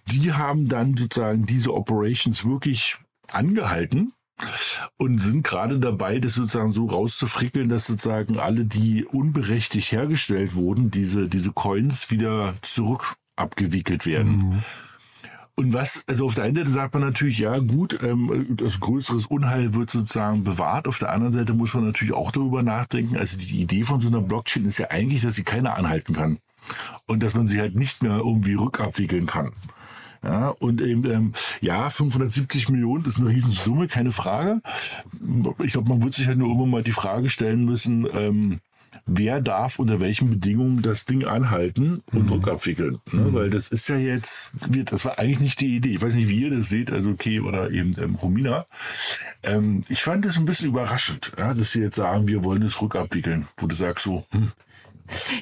Die 0.07 0.33
haben 0.33 0.68
dann 0.68 0.96
sozusagen 0.96 1.44
diese 1.44 1.74
Operations 1.74 2.46
wirklich 2.46 2.96
angehalten 3.33 4.14
und 4.96 5.18
sind 5.20 5.44
gerade 5.44 5.79
dabei, 5.79 6.18
das 6.18 6.35
sozusagen 6.35 6.72
so 6.72 6.87
rauszufrickeln, 6.87 7.68
dass 7.68 7.87
sozusagen 7.87 8.38
alle, 8.38 8.64
die 8.64 9.05
unberechtigt 9.05 9.92
hergestellt 9.92 10.55
wurden, 10.55 10.90
diese, 10.90 11.29
diese 11.29 11.53
Coins 11.53 12.11
wieder 12.11 12.55
zurück 12.62 13.16
abgewickelt 13.37 14.07
werden. 14.07 14.37
Mhm. 14.37 14.62
Und 15.59 15.72
was, 15.72 16.05
also 16.07 16.27
auf 16.27 16.37
der 16.37 16.44
einen 16.44 16.55
Seite 16.55 16.70
sagt 16.70 16.94
man 16.94 17.03
natürlich, 17.03 17.40
ja 17.40 17.59
gut, 17.59 18.01
ähm, 18.05 18.46
das 18.57 18.79
größeres 18.79 19.27
Unheil 19.27 19.74
wird 19.74 19.90
sozusagen 19.90 20.44
bewahrt. 20.44 20.87
Auf 20.87 21.01
der 21.01 21.11
anderen 21.11 21.33
Seite 21.33 21.53
muss 21.53 21.74
man 21.74 21.85
natürlich 21.85 22.14
auch 22.14 22.31
darüber 22.31 22.62
nachdenken. 22.62 23.16
Also 23.16 23.38
die 23.38 23.61
Idee 23.61 23.83
von 23.83 24.01
so 24.01 24.07
einer 24.07 24.20
Blockchain 24.20 24.66
ist 24.66 24.79
ja 24.79 24.90
eigentlich, 24.90 25.22
dass 25.22 25.35
sie 25.35 25.42
keiner 25.42 25.74
anhalten 25.74 26.14
kann. 26.14 26.38
Und 27.07 27.24
dass 27.24 27.35
man 27.35 27.48
sie 27.48 27.59
halt 27.59 27.74
nicht 27.74 28.05
mehr 28.05 28.18
irgendwie 28.18 28.55
rückabwickeln 28.55 29.27
kann. 29.27 29.53
Ja, 30.22 30.48
und 30.48 30.81
eben, 30.81 31.04
ähm, 31.04 31.33
ja, 31.61 31.90
570 31.90 32.68
Millionen 32.70 33.04
ist 33.04 33.18
eine 33.18 33.28
Riesensumme, 33.28 33.87
keine 33.88 34.11
Frage. 34.11 34.61
Ich 35.62 35.72
glaube, 35.72 35.88
man 35.90 36.02
wird 36.02 36.14
sich 36.14 36.26
halt 36.26 36.38
nur 36.38 36.48
irgendwann 36.48 36.70
mal 36.70 36.83
die 36.83 36.92
Frage 36.92 37.31
stellen 37.31 37.64
müssen, 37.64 38.07
ähm, 38.12 38.61
wer 39.09 39.40
darf 39.40 39.78
unter 39.78 40.00
welchen 40.00 40.31
Bedingungen 40.31 40.83
das 40.83 41.07
Ding 41.07 41.24
anhalten 41.24 42.02
und 42.12 42.26
mhm. 42.26 42.33
rückabwickeln. 42.33 42.98
Ne? 43.12 43.22
Mhm. 43.22 43.35
Weil 43.35 43.50
das 43.50 43.68
ist 43.68 43.88
ja 43.88 43.96
jetzt, 43.96 44.52
das 44.85 45.04
war 45.04 45.18
eigentlich 45.18 45.40
nicht 45.40 45.61
die 45.61 45.76
Idee. 45.76 45.94
Ich 45.94 46.02
weiß 46.02 46.14
nicht, 46.14 46.28
wie 46.28 46.42
ihr 46.42 46.57
das 46.57 46.68
seht, 46.68 46.90
also 46.90 47.11
okay, 47.11 47.40
oder 47.40 47.70
eben 47.70 47.94
ähm, 47.98 48.16
Romina. 48.16 48.66
Ähm, 49.42 49.83
ich 49.88 50.02
fand 50.02 50.24
das 50.24 50.37
ein 50.37 50.44
bisschen 50.44 50.68
überraschend, 50.68 51.33
ja, 51.38 51.54
dass 51.54 51.72
sie 51.72 51.81
jetzt 51.81 51.96
sagen, 51.96 52.28
wir 52.28 52.44
wollen 52.44 52.62
es 52.62 52.81
rückabwickeln, 52.81 53.48
wo 53.57 53.66
du 53.66 53.74
sagst 53.74 54.04
so, 54.04 54.24
hm, 54.33 54.52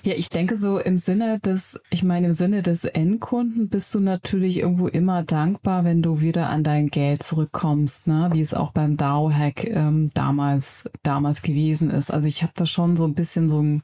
ja, 0.03 0.15
ich 0.15 0.29
denke 0.29 0.57
so 0.57 0.79
im 0.79 0.99
Sinne 0.99 1.41
des, 1.41 1.81
ich 1.91 2.03
meine 2.03 2.29
im 2.29 2.33
Sinne 2.33 2.63
des 2.63 2.85
Endkunden 2.85 3.69
bist 3.69 3.95
du 3.95 4.01
natürlich 4.01 4.59
irgendwo 4.59 4.89
immer 4.89 5.23
dankbar, 5.23 5.85
wenn 5.85 6.03
du 6.03 6.21
wieder 6.21 6.49
an 6.49 6.65
dein 6.65 6.89
Geld 6.89 7.23
zurückkommst, 7.23 8.09
ne? 8.09 8.31
wie 8.33 8.41
es 8.41 8.55
auch 8.55 8.73
beim 8.73 8.97
DAO-Hack 8.97 9.65
ähm, 9.65 10.11
damals 10.15 10.89
damals 11.03 11.43
gewesen 11.43 11.91
ist. 11.91 12.11
Also 12.11 12.29
ich 12.29 12.43
habe 12.43 12.53
da 12.57 12.67
schon 12.67 12.97
so 12.97 13.05
ein 13.05 13.15
bisschen 13.15 13.49
so 13.49 13.63
ein 13.63 13.83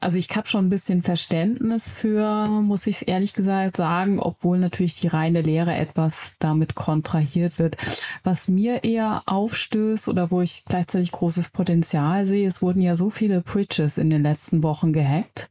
also 0.00 0.16
ich 0.16 0.28
habe 0.36 0.46
schon 0.46 0.66
ein 0.66 0.70
bisschen 0.70 1.02
Verständnis 1.02 1.94
für, 1.94 2.46
muss 2.46 2.86
ich 2.86 3.08
ehrlich 3.08 3.34
gesagt 3.34 3.76
sagen, 3.76 4.20
obwohl 4.20 4.58
natürlich 4.58 4.94
die 4.94 5.08
reine 5.08 5.42
Lehre 5.42 5.74
etwas 5.74 6.36
damit 6.38 6.74
kontrahiert 6.74 7.58
wird. 7.58 7.76
Was 8.22 8.48
mir 8.48 8.84
eher 8.84 9.22
aufstößt 9.26 10.08
oder 10.08 10.30
wo 10.30 10.40
ich 10.40 10.64
gleichzeitig 10.66 11.12
großes 11.12 11.50
Potenzial 11.50 12.26
sehe, 12.26 12.46
es 12.46 12.62
wurden 12.62 12.80
ja 12.80 12.96
so 12.96 13.10
viele 13.10 13.40
Bridges 13.40 13.98
in 13.98 14.10
den 14.10 14.22
letzten 14.22 14.62
Wochen 14.62 14.92
gehackt, 14.92 15.50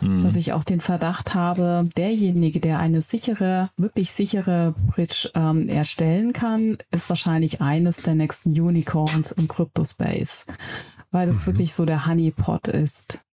mhm. 0.00 0.22
dass 0.22 0.36
ich 0.36 0.52
auch 0.52 0.64
den 0.64 0.80
Verdacht 0.80 1.34
habe, 1.34 1.84
derjenige, 1.96 2.60
der 2.60 2.78
eine 2.78 3.00
sichere, 3.00 3.70
wirklich 3.76 4.12
sichere 4.12 4.74
Bridge 4.94 5.30
ähm, 5.34 5.68
erstellen 5.68 6.32
kann, 6.32 6.78
ist 6.90 7.08
wahrscheinlich 7.08 7.60
eines 7.60 8.02
der 8.02 8.14
nächsten 8.14 8.50
Unicorns 8.50 9.32
im 9.32 9.48
Crypto-Space 9.48 10.46
weil 11.10 11.26
das 11.26 11.46
mhm. 11.46 11.52
wirklich 11.52 11.74
so 11.74 11.84
der 11.84 12.06
Honeypot 12.06 12.68
ist. 12.68 13.24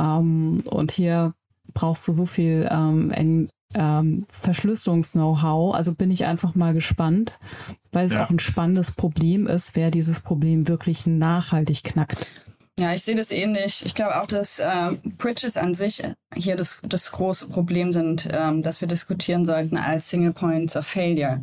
Ähm, 0.00 0.62
und 0.64 0.90
hier 0.90 1.34
brauchst 1.74 2.08
du 2.08 2.12
so 2.12 2.26
viel 2.26 2.68
ähm, 2.70 3.48
ähm, 3.74 4.26
Verschlüsselungs-Know-how. 4.28 5.74
Also 5.74 5.94
bin 5.94 6.10
ich 6.10 6.24
einfach 6.24 6.54
mal 6.54 6.74
gespannt, 6.74 7.38
weil 7.92 8.06
es 8.06 8.12
ja. 8.12 8.24
auch 8.24 8.30
ein 8.30 8.38
spannendes 8.38 8.92
Problem 8.92 9.46
ist, 9.46 9.76
wer 9.76 9.90
dieses 9.90 10.20
Problem 10.20 10.68
wirklich 10.68 11.06
nachhaltig 11.06 11.84
knackt. 11.84 12.26
Ja, 12.80 12.94
ich 12.94 13.02
sehe 13.02 13.14
das 13.14 13.30
ähnlich. 13.30 13.84
Ich 13.84 13.94
glaube 13.94 14.18
auch, 14.18 14.26
dass 14.26 14.58
äh, 14.58 14.92
Bridges 15.18 15.58
an 15.58 15.74
sich 15.74 16.02
hier 16.34 16.56
das, 16.56 16.80
das 16.82 17.12
große 17.12 17.50
Problem 17.50 17.92
sind, 17.92 18.26
ähm, 18.32 18.62
dass 18.62 18.80
wir 18.80 18.88
diskutieren 18.88 19.44
sollten 19.44 19.76
als 19.76 20.08
Single 20.08 20.32
Points 20.32 20.78
of 20.78 20.86
Failure. 20.86 21.42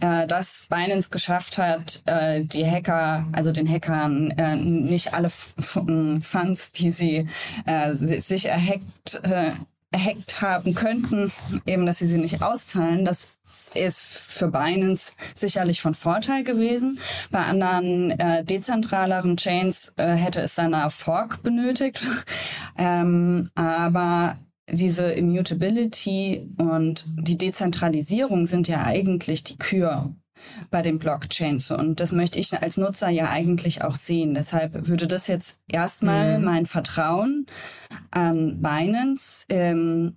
Äh, 0.00 0.26
dass 0.26 0.66
Binance 0.70 1.10
geschafft 1.10 1.58
hat, 1.58 2.00
äh, 2.06 2.42
die 2.42 2.64
Hacker, 2.64 3.26
also 3.32 3.52
den 3.52 3.68
Hackern, 3.68 4.30
äh, 4.38 4.56
nicht 4.56 5.12
alle 5.12 5.28
Funds, 5.28 6.72
die 6.72 6.90
sie 6.90 7.28
äh, 7.66 7.94
sich 7.94 8.46
erhackt, 8.46 9.20
äh, 9.24 9.50
erhackt 9.90 10.40
haben 10.40 10.74
könnten, 10.74 11.30
eben, 11.66 11.84
dass 11.84 11.98
sie 11.98 12.06
sie 12.06 12.16
nicht 12.16 12.40
auszahlen, 12.40 13.04
das 13.04 13.34
ist 13.74 14.02
für 14.02 14.48
Binance 14.48 15.12
sicherlich 15.34 15.80
von 15.80 15.94
Vorteil 15.94 16.44
gewesen. 16.44 16.98
Bei 17.30 17.44
anderen 17.44 18.10
äh, 18.12 18.44
dezentraleren 18.44 19.36
Chains 19.36 19.92
äh, 19.96 20.08
hätte 20.08 20.40
es 20.40 20.54
seine 20.54 20.88
Fork 20.90 21.42
benötigt. 21.42 22.00
ähm, 22.78 23.50
aber 23.54 24.36
diese 24.70 25.12
Immutability 25.12 26.50
und 26.58 27.04
die 27.06 27.38
Dezentralisierung 27.38 28.46
sind 28.46 28.68
ja 28.68 28.84
eigentlich 28.84 29.44
die 29.44 29.56
Kür 29.56 30.14
bei 30.70 30.82
den 30.82 30.98
Blockchains. 30.98 31.70
Und 31.70 32.00
das 32.00 32.12
möchte 32.12 32.38
ich 32.38 32.60
als 32.60 32.76
Nutzer 32.76 33.08
ja 33.08 33.30
eigentlich 33.30 33.82
auch 33.82 33.96
sehen. 33.96 34.34
Deshalb 34.34 34.88
würde 34.88 35.06
das 35.06 35.26
jetzt 35.26 35.60
erstmal 35.68 36.38
mhm. 36.38 36.44
mein 36.44 36.66
Vertrauen 36.66 37.46
an 38.10 38.60
Binance 38.60 39.46
ähm, 39.48 40.16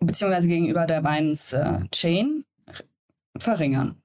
beziehungsweise 0.00 0.48
gegenüber 0.48 0.86
der 0.86 1.02
Binance 1.02 1.56
äh, 1.56 1.88
Chain 1.90 2.44
verringern. 3.38 4.02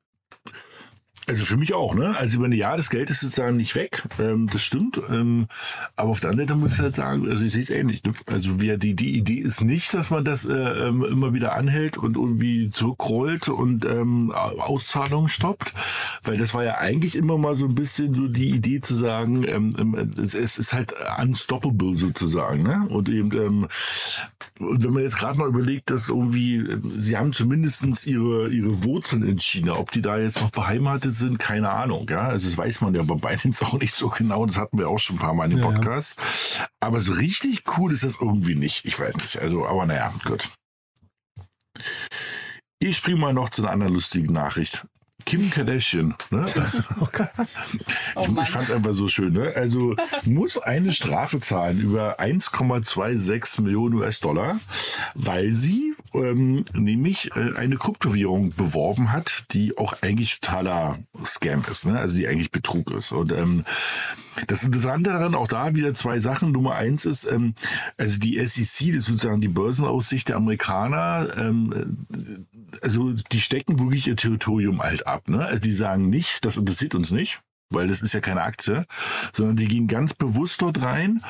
Also 1.27 1.43
für 1.45 1.57
mich 1.57 1.73
auch, 1.73 1.95
ne? 1.95 2.15
Also 2.17 2.38
über 2.38 2.45
ein 2.45 2.51
Jahr 2.51 2.77
das 2.77 2.91
Geld 2.91 3.09
ist 3.09 3.21
sozusagen 3.21 3.57
nicht 3.57 3.75
weg, 3.75 4.03
ähm, 4.19 4.47
das 4.51 4.61
stimmt. 4.61 5.01
Ähm, 5.09 5.47
aber 5.95 6.09
auf 6.09 6.19
der 6.19 6.29
anderen 6.29 6.49
Seite 6.49 6.59
muss 6.59 6.73
ich 6.73 6.79
halt 6.79 6.95
sagen, 6.95 7.27
also 7.27 7.43
ich 7.43 7.51
sehe 7.51 7.61
es 7.61 7.69
ähnlich. 7.71 8.03
Ne? 8.03 8.13
Also 8.27 8.61
wir, 8.61 8.77
die, 8.77 8.93
die 8.93 9.17
Idee 9.17 9.39
ist 9.39 9.61
nicht, 9.61 9.93
dass 9.93 10.11
man 10.11 10.23
das 10.23 10.45
äh, 10.45 10.53
ähm, 10.53 11.03
immer 11.03 11.33
wieder 11.33 11.55
anhält 11.55 11.97
und 11.97 12.15
irgendwie 12.15 12.69
zurückrollt 12.69 13.49
und 13.49 13.85
ähm, 13.85 14.31
Auszahlungen 14.31 15.29
stoppt, 15.29 15.73
weil 16.23 16.38
das 16.38 16.53
war 16.53 16.63
ja 16.63 16.77
eigentlich 16.77 17.15
immer 17.15 17.38
mal 17.39 17.55
so 17.55 17.65
ein 17.65 17.75
bisschen 17.75 18.13
so 18.13 18.27
die 18.27 18.51
Idee 18.51 18.81
zu 18.81 18.93
sagen, 18.93 19.45
ähm, 19.47 19.75
ähm 19.79 19.95
es, 19.95 20.35
es 20.35 20.57
ist 20.59 20.73
halt 20.73 20.93
unstoppable 21.19 21.95
sozusagen, 21.95 22.63
ne? 22.63 22.85
Und 22.89 23.09
eben 23.09 23.31
ähm, 23.35 23.67
und 24.59 24.83
wenn 24.85 24.93
man 24.93 25.03
jetzt 25.03 25.17
gerade 25.17 25.38
mal 25.38 25.49
überlegt, 25.49 25.89
dass 25.89 26.07
irgendwie, 26.07 26.65
sie 26.97 27.17
haben 27.17 27.33
zumindestens 27.33 28.05
ihre, 28.07 28.47
ihre 28.47 28.85
Wurzeln 28.85 29.23
in 29.23 29.38
China, 29.38 29.77
ob 29.77 29.91
die 29.91 30.01
da 30.01 30.17
jetzt 30.17 30.39
noch 30.39 30.51
beheimatet 30.51 31.14
sind, 31.15 31.39
keine 31.39 31.71
Ahnung. 31.71 32.08
Ja, 32.10 32.28
also 32.28 32.47
das 32.47 32.58
weiß 32.58 32.82
man 32.82 32.93
ja 32.95 33.04
bei 33.04 33.15
Binance 33.15 33.62
auch 33.65 33.80
nicht 33.80 33.95
so 33.95 34.10
genau. 34.10 34.45
Das 34.45 34.58
hatten 34.58 34.78
wir 34.78 34.89
auch 34.89 34.99
schon 34.99 35.17
ein 35.17 35.19
paar 35.19 35.34
Mal 35.34 35.45
in 35.45 35.58
dem 35.58 35.60
ja, 35.60 35.71
Podcast. 35.71 36.15
Ja. 36.58 36.67
Aber 36.80 36.99
so 36.99 37.13
richtig 37.13 37.63
cool 37.78 37.91
ist 37.93 38.04
das 38.04 38.17
irgendwie 38.19 38.56
nicht. 38.56 38.86
Ich 38.86 38.99
weiß 38.99 39.17
nicht. 39.17 39.39
Also, 39.39 39.67
aber 39.67 39.86
naja, 39.86 40.13
gut. 40.25 40.49
Ich 42.80 42.97
springe 42.97 43.19
mal 43.19 43.34
noch 43.34 43.49
zu 43.49 43.62
einer 43.63 43.71
anderen 43.71 43.93
lustigen 43.93 44.32
Nachricht. 44.32 44.86
Kim 45.25 45.49
Kardashian. 45.49 46.13
Ne? 46.30 46.45
Oh 48.15 48.21
ich, 48.21 48.38
ich 48.38 48.49
fand 48.49 48.71
einfach 48.71 48.93
so 48.93 49.08
schön. 49.08 49.34
Ne? 49.34 49.51
Also 49.56 49.95
muss 50.23 50.58
eine 50.58 50.93
Strafe 50.93 51.39
zahlen 51.39 51.80
über 51.80 52.19
1,26 52.19 53.62
Millionen 53.62 53.95
US-Dollar, 53.95 54.60
weil 55.15 55.51
sie 55.51 55.95
ähm, 56.23 56.65
nämlich 56.73 57.32
äh, 57.36 57.56
eine 57.56 57.78
Kryptowährung 57.78 58.54
beworben 58.56 59.12
hat, 59.12 59.45
die 59.51 59.78
auch 59.78 60.01
eigentlich 60.01 60.39
totaler 60.39 60.99
Scam 61.23 61.63
ist, 61.69 61.86
ne? 61.86 61.99
also 61.99 62.15
die 62.17 62.28
eigentlich 62.28 62.51
Betrug 62.51 62.91
ist. 62.91 63.12
Und 63.12 63.32
ähm, 63.32 63.63
das 64.47 64.63
Interessante 64.63 65.12
daran, 65.12 65.36
auch 65.36 65.47
da 65.47 65.75
wieder 65.75 65.93
zwei 65.93 66.19
Sachen. 66.19 66.51
Nummer 66.51 66.75
eins 66.75 67.06
ist, 67.06 67.25
ähm, 67.25 67.56
also 67.97 68.19
die 68.19 68.38
SEC, 68.45 68.88
das 68.88 68.97
ist 68.97 69.06
sozusagen 69.08 69.41
die 69.41 69.47
Börsenaussicht 69.47 70.30
der 70.30 70.36
Amerikaner, 70.36 71.28
ähm, 71.38 72.06
also 72.82 73.13
die 73.32 73.41
stecken 73.41 73.80
wirklich 73.80 74.08
ihr 74.08 74.15
Territorium 74.15 74.82
halt 74.82 75.08
ab. 75.08 75.30
Ne? 75.30 75.45
Also 75.45 75.62
die 75.62 75.73
sagen 75.73 76.10
nicht, 76.10 76.45
das 76.45 76.58
interessiert 76.58 76.95
uns 76.95 77.12
nicht 77.12 77.41
weil 77.69 77.88
das 77.88 78.01
ist 78.01 78.13
ja 78.13 78.19
keine 78.19 78.43
Aktie, 78.43 78.86
sondern 79.34 79.58
die 79.58 79.67
gehen 79.67 79.88
ganz 79.88 80.13
bewusst 80.13 80.62
dort 80.62 80.82
rein 80.82 81.21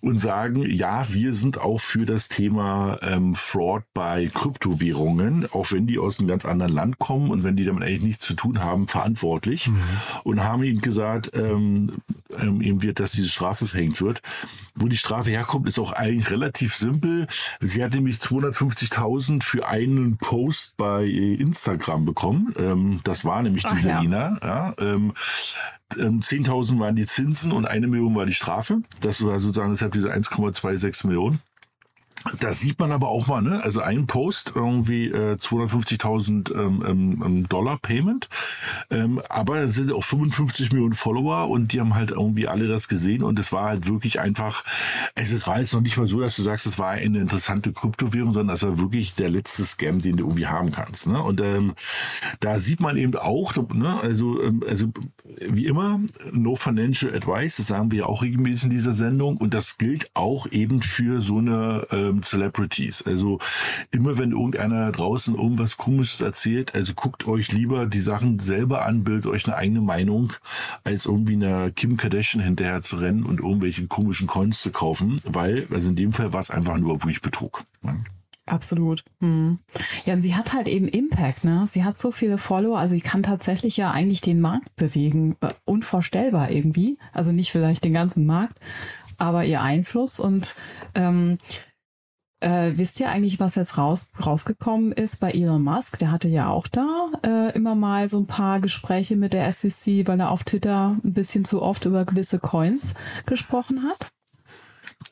und 0.00 0.18
sagen, 0.18 0.68
ja, 0.70 1.04
wir 1.12 1.32
sind 1.32 1.58
auch 1.58 1.78
für 1.78 2.06
das 2.06 2.28
Thema 2.28 2.98
ähm, 3.02 3.34
Fraud 3.34 3.82
bei 3.94 4.28
Kryptowährungen, 4.32 5.48
auch 5.52 5.72
wenn 5.72 5.86
die 5.86 5.98
aus 5.98 6.18
einem 6.18 6.28
ganz 6.28 6.44
anderen 6.44 6.72
Land 6.72 6.98
kommen 6.98 7.30
und 7.30 7.44
wenn 7.44 7.56
die 7.56 7.64
damit 7.64 7.82
eigentlich 7.82 8.02
nichts 8.02 8.26
zu 8.26 8.34
tun 8.34 8.60
haben, 8.60 8.88
verantwortlich 8.88 9.68
mhm. 9.68 9.80
und 10.24 10.42
haben 10.42 10.62
ihm 10.62 10.80
gesagt, 10.80 11.30
ähm, 11.34 11.98
eben 12.40 12.82
wird, 12.82 13.00
dass 13.00 13.12
diese 13.12 13.28
Strafe 13.28 13.66
verhängt 13.66 14.00
wird. 14.00 14.22
Wo 14.74 14.88
die 14.88 14.96
Strafe 14.96 15.30
herkommt, 15.30 15.68
ist 15.68 15.78
auch 15.78 15.92
eigentlich 15.92 16.30
relativ 16.30 16.74
simpel. 16.74 17.26
Sie 17.60 17.84
hat 17.84 17.94
nämlich 17.94 18.16
250.000 18.16 19.42
für 19.42 19.66
einen 19.66 20.16
Post 20.16 20.76
bei 20.76 21.04
Instagram 21.04 22.04
bekommen. 22.04 22.54
Ähm, 22.58 23.00
das 23.04 23.24
war 23.24 23.42
nämlich 23.42 23.64
Ach, 23.66 23.74
diese 23.74 23.90
ja. 23.90 24.00
Lina. 24.00 24.38
Ja, 24.42 24.74
ähm, 24.78 25.12
10.000 25.94 26.72
ähm, 26.72 26.78
waren 26.78 26.96
die 26.96 27.06
Zinsen 27.06 27.52
und 27.52 27.66
eine 27.66 27.86
Million 27.86 28.14
war 28.14 28.26
die 28.26 28.32
Strafe. 28.32 28.80
Das 29.00 29.24
war 29.24 29.38
sozusagen 29.38 29.72
deshalb 29.72 29.92
diese 29.92 30.12
1,26 30.12 31.06
Millionen. 31.06 31.40
Da 32.40 32.52
sieht 32.52 32.78
man 32.78 32.92
aber 32.92 33.08
auch 33.08 33.26
mal, 33.26 33.42
ne? 33.42 33.62
Also 33.62 33.80
ein 33.80 34.06
Post 34.06 34.52
irgendwie 34.54 35.08
äh, 35.08 35.34
250.000 35.34 36.54
ähm, 36.54 36.84
ähm, 36.86 37.22
ähm, 37.24 37.48
Dollar 37.48 37.78
Payment, 37.78 38.28
ähm, 38.90 39.20
aber 39.28 39.58
es 39.58 39.74
sind 39.74 39.92
auch 39.92 40.04
55 40.04 40.72
Millionen 40.72 40.94
Follower 40.94 41.48
und 41.48 41.72
die 41.72 41.80
haben 41.80 41.94
halt 41.94 42.10
irgendwie 42.10 42.48
alle 42.48 42.68
das 42.68 42.88
gesehen 42.88 43.22
und 43.22 43.38
es 43.38 43.52
war 43.52 43.64
halt 43.64 43.88
wirklich 43.88 44.20
einfach. 44.20 44.64
Es 45.14 45.46
war 45.46 45.58
jetzt 45.58 45.72
noch 45.72 45.80
nicht 45.80 45.96
mal 45.96 46.06
so, 46.06 46.20
dass 46.20 46.36
du 46.36 46.42
sagst, 46.42 46.66
es 46.66 46.78
war 46.78 46.90
eine 46.90 47.20
interessante 47.20 47.72
Kryptowährung, 47.72 48.32
sondern 48.32 48.54
es 48.54 48.62
war 48.62 48.78
wirklich 48.78 49.14
der 49.14 49.28
letzte 49.28 49.64
Scam, 49.64 50.00
den 50.00 50.16
du 50.16 50.24
irgendwie 50.24 50.46
haben 50.46 50.70
kannst. 50.70 51.06
Ne? 51.06 51.22
Und 51.22 51.40
ähm, 51.40 51.74
da 52.40 52.58
sieht 52.58 52.80
man 52.80 52.96
eben 52.96 53.16
auch, 53.16 53.54
ne? 53.72 53.98
Also 54.00 54.42
ähm, 54.42 54.62
also 54.68 54.92
wie 55.24 55.66
immer, 55.66 56.00
no 56.32 56.56
financial 56.56 57.14
advice, 57.14 57.56
das 57.56 57.66
sagen 57.66 57.90
wir 57.90 58.00
ja 58.00 58.06
auch 58.06 58.22
regelmäßig 58.22 58.64
in 58.64 58.70
dieser 58.70 58.92
Sendung 58.92 59.36
und 59.36 59.54
das 59.54 59.78
gilt 59.78 60.10
auch 60.14 60.46
eben 60.50 60.82
für 60.82 61.20
so 61.20 61.38
eine 61.38 61.86
äh, 61.90 62.11
ähm, 62.12 62.22
Celebrities. 62.22 63.02
Also 63.02 63.38
immer 63.90 64.18
wenn 64.18 64.32
irgendeiner 64.32 64.92
draußen 64.92 65.34
irgendwas 65.34 65.76
Komisches 65.76 66.20
erzählt, 66.20 66.74
also 66.74 66.94
guckt 66.94 67.26
euch 67.26 67.52
lieber 67.52 67.86
die 67.86 68.00
Sachen 68.00 68.38
selber 68.38 68.84
an, 68.84 69.04
bildet 69.04 69.26
euch 69.26 69.46
eine 69.46 69.56
eigene 69.56 69.80
Meinung, 69.80 70.32
als 70.84 71.06
irgendwie 71.06 71.34
einer 71.34 71.70
Kim 71.70 71.96
Kardashian 71.96 72.42
hinterher 72.42 72.82
zu 72.82 72.96
rennen 72.96 73.24
und 73.24 73.40
irgendwelche 73.40 73.86
komischen 73.86 74.26
Coins 74.26 74.62
zu 74.62 74.70
kaufen, 74.70 75.20
weil, 75.24 75.66
also 75.70 75.88
in 75.88 75.96
dem 75.96 76.12
Fall 76.12 76.32
war 76.32 76.40
es 76.40 76.50
einfach 76.50 76.78
nur 76.78 77.02
wirklich 77.02 77.22
Betrug. 77.22 77.64
Absolut. 78.46 79.04
Mhm. 79.20 79.60
Ja, 80.04 80.14
und 80.14 80.22
sie 80.22 80.34
hat 80.34 80.52
halt 80.52 80.66
eben 80.66 80.88
Impact, 80.88 81.44
ne? 81.44 81.64
Sie 81.68 81.84
hat 81.84 81.96
so 81.98 82.10
viele 82.10 82.38
Follower, 82.38 82.76
also 82.76 82.94
sie 82.94 83.00
kann 83.00 83.22
tatsächlich 83.22 83.76
ja 83.76 83.92
eigentlich 83.92 84.20
den 84.20 84.40
Markt 84.40 84.74
bewegen. 84.74 85.36
Äh, 85.40 85.50
unvorstellbar 85.64 86.50
irgendwie. 86.50 86.98
Also 87.12 87.30
nicht 87.30 87.52
vielleicht 87.52 87.84
den 87.84 87.92
ganzen 87.92 88.26
Markt, 88.26 88.58
aber 89.16 89.44
ihr 89.44 89.62
Einfluss 89.62 90.18
und 90.18 90.56
ähm, 90.94 91.38
äh, 92.42 92.76
wisst 92.76 93.00
ihr 93.00 93.08
eigentlich, 93.08 93.40
was 93.40 93.54
jetzt 93.54 93.78
raus, 93.78 94.10
rausgekommen 94.24 94.92
ist 94.92 95.20
bei 95.20 95.30
Elon 95.30 95.62
Musk? 95.62 95.98
Der 95.98 96.10
hatte 96.10 96.28
ja 96.28 96.48
auch 96.48 96.66
da 96.66 97.08
äh, 97.24 97.54
immer 97.54 97.74
mal 97.74 98.08
so 98.08 98.18
ein 98.18 98.26
paar 98.26 98.60
Gespräche 98.60 99.16
mit 99.16 99.32
der 99.32 99.50
SEC, 99.52 100.06
weil 100.06 100.20
er 100.20 100.30
auf 100.30 100.44
Twitter 100.44 100.96
ein 101.02 101.14
bisschen 101.14 101.44
zu 101.44 101.62
oft 101.62 101.86
über 101.86 102.04
gewisse 102.04 102.38
Coins 102.38 102.94
gesprochen 103.26 103.84
hat. 103.84 104.11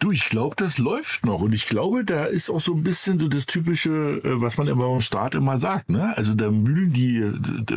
Du, 0.00 0.10
ich 0.10 0.24
glaube, 0.24 0.56
das 0.56 0.78
läuft 0.78 1.26
noch. 1.26 1.42
Und 1.42 1.52
ich 1.52 1.66
glaube, 1.66 2.06
da 2.06 2.24
ist 2.24 2.48
auch 2.48 2.58
so 2.60 2.72
ein 2.72 2.82
bisschen 2.82 3.20
so 3.20 3.28
das 3.28 3.44
typische, 3.44 3.90
äh, 4.24 4.40
was 4.40 4.56
man 4.56 4.66
immer 4.66 4.88
beim 4.88 5.02
Start 5.02 5.34
immer 5.34 5.58
sagt. 5.58 5.90
Ne? 5.90 6.16
Also 6.16 6.34
der 6.34 6.50
Mühlen, 6.50 6.94
die, 6.94 7.30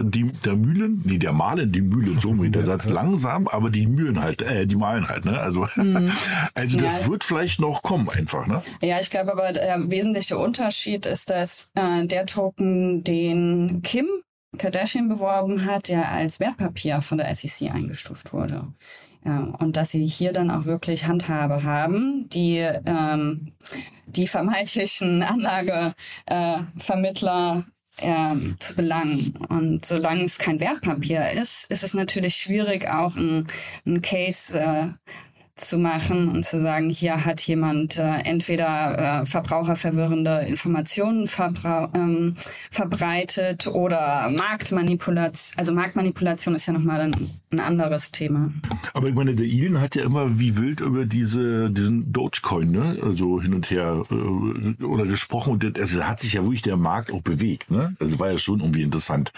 die, 0.09 0.31
der 0.31 0.55
Mühlen, 0.55 1.01
nee, 1.03 1.17
der 1.17 1.33
Malen 1.33 1.73
die 1.73 1.81
Mühlen, 1.81 2.21
so 2.21 2.33
mit 2.33 2.55
der 2.55 2.63
Satz 2.63 2.87
langsam, 2.87 3.49
aber 3.49 3.69
die 3.69 3.85
Mühlen 3.87 4.21
halt, 4.21 4.41
äh, 4.41 4.65
die 4.65 4.77
malen 4.77 5.09
halt. 5.09 5.25
Ne? 5.25 5.37
Also, 5.37 5.67
mhm. 5.75 6.09
also 6.53 6.79
das 6.79 7.01
ja. 7.01 7.07
wird 7.09 7.25
vielleicht 7.25 7.59
noch 7.59 7.83
kommen 7.83 8.07
einfach. 8.07 8.47
Ne? 8.47 8.61
Ja, 8.81 9.01
ich 9.01 9.09
glaube 9.09 9.33
aber, 9.33 9.51
der 9.51 9.91
wesentliche 9.91 10.37
Unterschied 10.37 11.05
ist, 11.05 11.29
dass 11.29 11.71
äh, 11.75 12.07
der 12.07 12.25
Token, 12.25 13.03
den 13.03 13.81
Kim 13.83 14.07
Kardashian 14.57 15.09
beworben 15.09 15.65
hat, 15.65 15.89
der 15.89 16.11
als 16.11 16.39
Wertpapier 16.39 17.01
von 17.01 17.17
der 17.17 17.33
SEC 17.35 17.71
eingestuft 17.71 18.33
wurde. 18.33 18.67
Ja, 19.25 19.55
und 19.59 19.77
dass 19.77 19.91
sie 19.91 20.05
hier 20.05 20.33
dann 20.33 20.51
auch 20.51 20.65
wirklich 20.65 21.05
Handhabe 21.05 21.63
haben, 21.63 22.27
die 22.29 22.57
ähm, 22.57 23.53
die 24.05 24.27
vermeintlichen 24.27 25.23
Anlagevermittler 26.27 27.65
äh, 27.97 28.35
zu 28.59 28.75
belangen. 28.75 29.33
Und 29.49 29.85
solange 29.85 30.23
es 30.23 30.37
kein 30.37 30.59
Wertpapier 30.59 31.31
ist, 31.31 31.69
ist 31.69 31.83
es 31.83 31.93
natürlich 31.93 32.35
schwierig, 32.35 32.89
auch 32.89 33.15
ein, 33.15 33.47
ein 33.85 34.01
Case 34.01 34.59
äh, 34.59 34.89
zu 35.55 35.77
machen 35.77 36.29
und 36.29 36.45
zu 36.45 36.59
sagen, 36.59 36.89
hier 36.89 37.25
hat 37.25 37.41
jemand 37.41 37.97
äh, 37.97 38.17
entweder 38.23 39.21
äh, 39.21 39.25
verbraucherverwirrende 39.25 40.39
Informationen 40.47 41.29
ähm, 41.93 42.35
verbreitet 42.71 43.67
oder 43.67 44.31
Marktmanipulation. 44.31 45.57
Also 45.57 45.71
Marktmanipulation 45.71 46.55
ist 46.55 46.65
ja 46.65 46.73
nochmal 46.73 47.01
ein, 47.01 47.29
ein 47.51 47.59
anderes 47.59 48.11
Thema. 48.11 48.51
Aber 48.93 49.09
ich 49.09 49.15
meine, 49.15 49.35
der 49.35 49.45
Elon 49.45 49.79
hat 49.79 49.95
ja 49.95 50.03
immer 50.03 50.39
wie 50.39 50.57
wild 50.57 50.79
über 50.79 51.05
diese, 51.05 51.69
diesen 51.69 52.11
Dogecoin, 52.11 52.71
ne? 52.71 52.97
Also 53.03 53.39
hin 53.39 53.53
und 53.53 53.69
her 53.69 54.03
äh, 54.09 54.83
oder 54.83 55.05
gesprochen. 55.05 55.53
Und 55.53 55.79
also 55.79 55.99
da 55.99 56.07
hat 56.07 56.19
sich 56.19 56.33
ja 56.33 56.43
wirklich 56.43 56.63
der 56.63 56.77
Markt 56.77 57.11
auch 57.11 57.21
bewegt, 57.21 57.69
ne? 57.69 57.95
Also 57.99 58.19
war 58.19 58.31
ja 58.31 58.39
schon 58.39 58.59
irgendwie 58.59 58.81
interessant. 58.81 59.31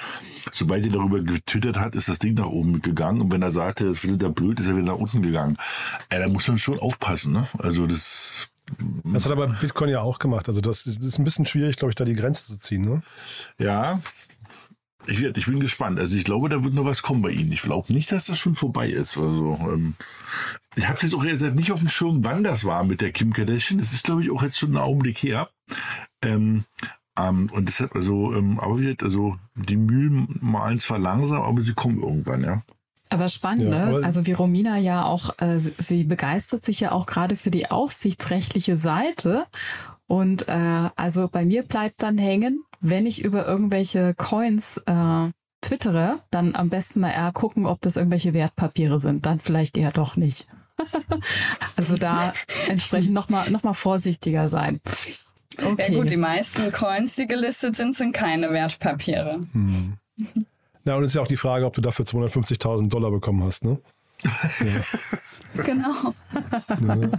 Sobald 0.53 0.85
er 0.85 0.93
darüber 0.93 1.21
getwittert 1.21 1.77
hat, 1.77 1.93
ist 1.95 2.07
das 2.07 2.19
Ding 2.19 2.35
nach 2.35 2.47
oben 2.47 2.81
gegangen. 2.81 3.19
Und 3.19 3.33
wenn 3.33 3.41
er 3.41 3.51
sagte, 3.51 3.87
es 3.87 3.99
findet 3.99 4.23
er 4.23 4.29
blöd, 4.29 4.61
ist 4.61 4.67
er 4.67 4.77
wieder 4.77 4.87
nach 4.87 4.99
unten 4.99 5.21
gegangen. 5.21 5.57
Ja, 6.11 6.19
da 6.19 6.27
muss 6.27 6.47
man 6.47 6.57
schon 6.57 6.79
aufpassen, 6.79 7.33
ne? 7.33 7.47
Also 7.57 7.87
das. 7.87 8.49
Das 9.03 9.25
hat 9.25 9.31
aber 9.31 9.47
Bitcoin 9.47 9.89
ja 9.89 10.01
auch 10.01 10.17
gemacht. 10.17 10.47
Also 10.47 10.59
das 10.59 10.87
ist 10.87 11.19
ein 11.19 11.23
bisschen 11.23 11.45
schwierig, 11.45 11.75
glaube 11.75 11.91
ich, 11.91 11.95
da 11.95 12.03
die 12.03 12.13
Grenze 12.13 12.47
zu 12.47 12.59
ziehen, 12.59 12.83
ne? 12.83 13.03
Ja. 13.59 14.01
Ich, 15.07 15.21
ich 15.21 15.45
bin 15.45 15.59
gespannt. 15.59 15.99
Also 15.99 16.17
ich 16.17 16.23
glaube, 16.23 16.49
da 16.49 16.63
wird 16.63 16.73
noch 16.73 16.85
was 16.85 17.03
kommen 17.03 17.21
bei 17.21 17.29
Ihnen. 17.29 17.51
Ich 17.51 17.61
glaube 17.61 17.93
nicht, 17.93 18.11
dass 18.11 18.25
das 18.25 18.39
schon 18.39 18.55
vorbei 18.55 18.89
ist. 18.89 19.17
Also 19.17 19.59
ähm, 19.71 19.93
ich 20.75 20.87
habe 20.87 20.99
jetzt 21.01 21.13
auch 21.13 21.23
jetzt 21.23 21.41
nicht 21.41 21.71
auf 21.71 21.79
dem 21.79 21.89
Schirm, 21.89 22.23
wann 22.23 22.43
das 22.43 22.65
war 22.65 22.83
mit 22.83 23.01
der 23.01 23.11
Kim 23.11 23.31
Kardashian. 23.31 23.77
Das 23.77 23.93
ist, 23.93 24.03
glaube 24.03 24.23
ich, 24.23 24.31
auch 24.31 24.41
jetzt 24.41 24.57
schon 24.57 24.71
ein 24.71 24.77
Augenblick 24.77 25.19
her. 25.19 25.49
Ähm, 26.23 26.65
ähm, 27.17 27.49
und 27.53 27.67
deshalb, 27.67 27.95
also, 27.95 28.33
ähm, 28.33 28.59
aber 28.59 28.79
wie 28.79 28.95
also 29.01 29.37
die 29.55 29.77
Mühlen 29.77 30.37
malen 30.41 30.79
zwar 30.79 30.99
langsam, 30.99 31.43
aber 31.43 31.61
sie 31.61 31.73
kommen 31.73 32.01
irgendwann, 32.01 32.43
ja. 32.43 32.63
Aber 33.09 33.27
spannend, 33.27 33.71
ja, 33.71 33.85
ne? 33.85 34.01
Also 34.03 34.25
wie 34.25 34.31
Romina 34.31 34.77
ja 34.77 35.05
auch, 35.05 35.37
äh, 35.39 35.59
sie 35.59 36.03
begeistert 36.03 36.63
sich 36.63 36.79
ja 36.79 36.91
auch 36.91 37.05
gerade 37.05 37.35
für 37.35 37.51
die 37.51 37.69
aufsichtsrechtliche 37.69 38.77
Seite. 38.77 39.45
Und 40.07 40.47
äh, 40.47 40.89
also 40.95 41.27
bei 41.27 41.45
mir 41.45 41.63
bleibt 41.63 42.01
dann 42.01 42.17
hängen, 42.17 42.63
wenn 42.81 43.05
ich 43.05 43.23
über 43.23 43.45
irgendwelche 43.45 44.13
Coins 44.15 44.77
äh, 44.85 45.29
twittere, 45.61 46.19
dann 46.31 46.55
am 46.55 46.69
besten 46.69 46.99
mal 46.99 47.11
eher 47.11 47.31
gucken, 47.31 47.65
ob 47.65 47.81
das 47.81 47.95
irgendwelche 47.95 48.33
Wertpapiere 48.33 48.99
sind. 48.99 49.25
Dann 49.25 49.39
vielleicht 49.39 49.77
eher 49.77 49.91
doch 49.91 50.15
nicht. 50.15 50.47
also 51.75 51.95
da 51.95 52.33
entsprechend 52.67 53.13
nochmal 53.13 53.49
noch 53.49 53.63
mal 53.63 53.73
vorsichtiger 53.73 54.49
sein. 54.49 54.81
Okay. 55.63 55.93
Ja 55.93 55.99
gut, 55.99 56.11
die 56.11 56.17
meisten 56.17 56.71
Coins, 56.71 57.15
die 57.15 57.27
gelistet 57.27 57.77
sind, 57.77 57.95
sind 57.95 58.13
keine 58.13 58.51
Wertpapiere. 58.51 59.39
Hm. 59.53 59.97
Ja, 60.85 60.95
und 60.95 61.03
es 61.03 61.11
ist 61.11 61.15
ja 61.15 61.21
auch 61.21 61.27
die 61.27 61.37
Frage, 61.37 61.65
ob 61.65 61.73
du 61.73 61.81
dafür 61.81 62.05
250.000 62.05 62.89
Dollar 62.89 63.11
bekommen 63.11 63.43
hast, 63.43 63.65
ne? 63.65 63.79
Ja. 64.23 65.63
genau. 65.63 66.13
Ja. 66.69 67.09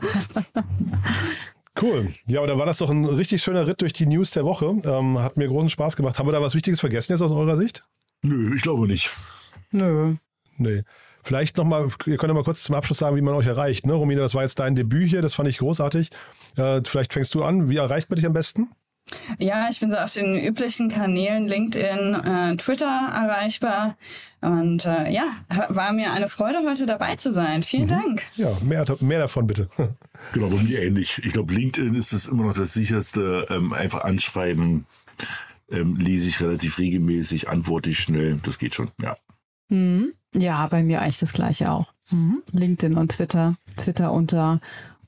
Cool. 1.81 2.13
Ja, 2.27 2.39
aber 2.41 2.47
dann 2.47 2.59
war 2.59 2.67
das 2.67 2.79
doch 2.79 2.91
ein 2.91 3.05
richtig 3.05 3.43
schöner 3.43 3.67
Ritt 3.67 3.83
durch 3.83 3.93
die 3.93 4.07
News 4.07 4.31
der 4.31 4.45
Woche. 4.45 4.77
Ähm, 4.85 5.19
hat 5.19 5.37
mir 5.37 5.47
großen 5.47 5.69
Spaß 5.69 5.97
gemacht. 5.97 6.19
Haben 6.19 6.27
wir 6.29 6.33
da 6.33 6.41
was 6.41 6.55
Wichtiges 6.55 6.81
vergessen 6.81 7.13
jetzt 7.13 7.23
aus 7.23 7.33
eurer 7.33 7.57
Sicht? 7.57 7.83
Nö, 8.23 8.55
ich 8.57 8.63
glaube 8.63 8.87
nicht. 8.87 9.11
Nö. 9.73 10.15
Nee. 10.57 10.85
Vielleicht 11.23 11.57
nochmal, 11.57 11.89
ihr 12.07 12.17
könnt 12.17 12.31
ja 12.31 12.35
mal 12.35 12.45
kurz 12.45 12.63
zum 12.63 12.77
Abschluss 12.77 12.99
sagen, 12.99 13.17
wie 13.17 13.21
man 13.21 13.35
euch 13.35 13.47
erreicht. 13.47 13.85
Ne? 13.85 13.93
Romina, 13.93 14.21
das 14.23 14.35
war 14.35 14.43
jetzt 14.43 14.59
dein 14.59 14.77
Debüt 14.77 15.11
hier, 15.11 15.23
das 15.23 15.35
fand 15.35 15.49
ich 15.49 15.59
großartig. 15.59 16.11
Äh, 16.57 16.81
vielleicht 16.85 17.13
fängst 17.13 17.35
du 17.35 17.43
an. 17.43 17.69
Wie 17.69 17.77
erreicht 17.77 18.09
man 18.09 18.17
dich 18.17 18.27
am 18.27 18.33
besten? 18.33 18.71
Ja, 19.39 19.69
ich 19.71 19.81
bin 19.81 19.91
so 19.91 19.97
auf 19.97 20.13
den 20.13 20.37
üblichen 20.37 20.89
Kanälen 20.89 21.47
LinkedIn, 21.47 22.15
äh, 22.15 22.57
Twitter 22.57 22.87
erreichbar. 22.87 23.97
Und 24.41 24.85
äh, 24.85 25.11
ja, 25.11 25.25
war 25.69 25.93
mir 25.93 26.13
eine 26.13 26.29
Freude, 26.29 26.59
heute 26.67 26.87
dabei 26.87 27.17
zu 27.17 27.33
sein. 27.33 27.63
Vielen 27.63 27.85
mhm. 27.85 27.89
Dank. 27.89 28.23
Ja, 28.35 28.51
mehr, 28.63 28.85
mehr 29.01 29.21
davon 29.21 29.47
bitte. 29.47 29.69
genau, 30.33 30.49
bei 30.49 30.63
mir 30.63 30.83
ähnlich. 30.83 31.21
Ich 31.25 31.33
glaube, 31.33 31.55
LinkedIn 31.55 31.95
ist 31.95 32.13
es 32.13 32.27
immer 32.27 32.45
noch 32.45 32.55
das 32.55 32.75
sicherste. 32.75 33.47
Ähm, 33.51 33.73
einfach 33.73 34.03
anschreiben, 34.03 34.87
ähm, 35.71 35.97
lese 35.97 36.29
ich 36.29 36.41
relativ 36.41 36.79
regelmäßig, 36.79 37.49
antworte 37.49 37.91
ich 37.91 38.01
schnell. 38.01 38.41
Das 38.43 38.59
geht 38.59 38.75
schon, 38.75 38.91
ja. 39.01 39.17
Mhm. 39.69 40.13
Ja, 40.35 40.67
bei 40.67 40.83
mir 40.83 41.01
eigentlich 41.01 41.19
das 41.19 41.33
gleiche 41.33 41.71
auch. 41.71 41.93
Mhm. 42.11 42.43
LinkedIn 42.53 42.97
und 42.97 43.13
Twitter. 43.13 43.57
Twitter 43.77 44.13
unter 44.13 44.61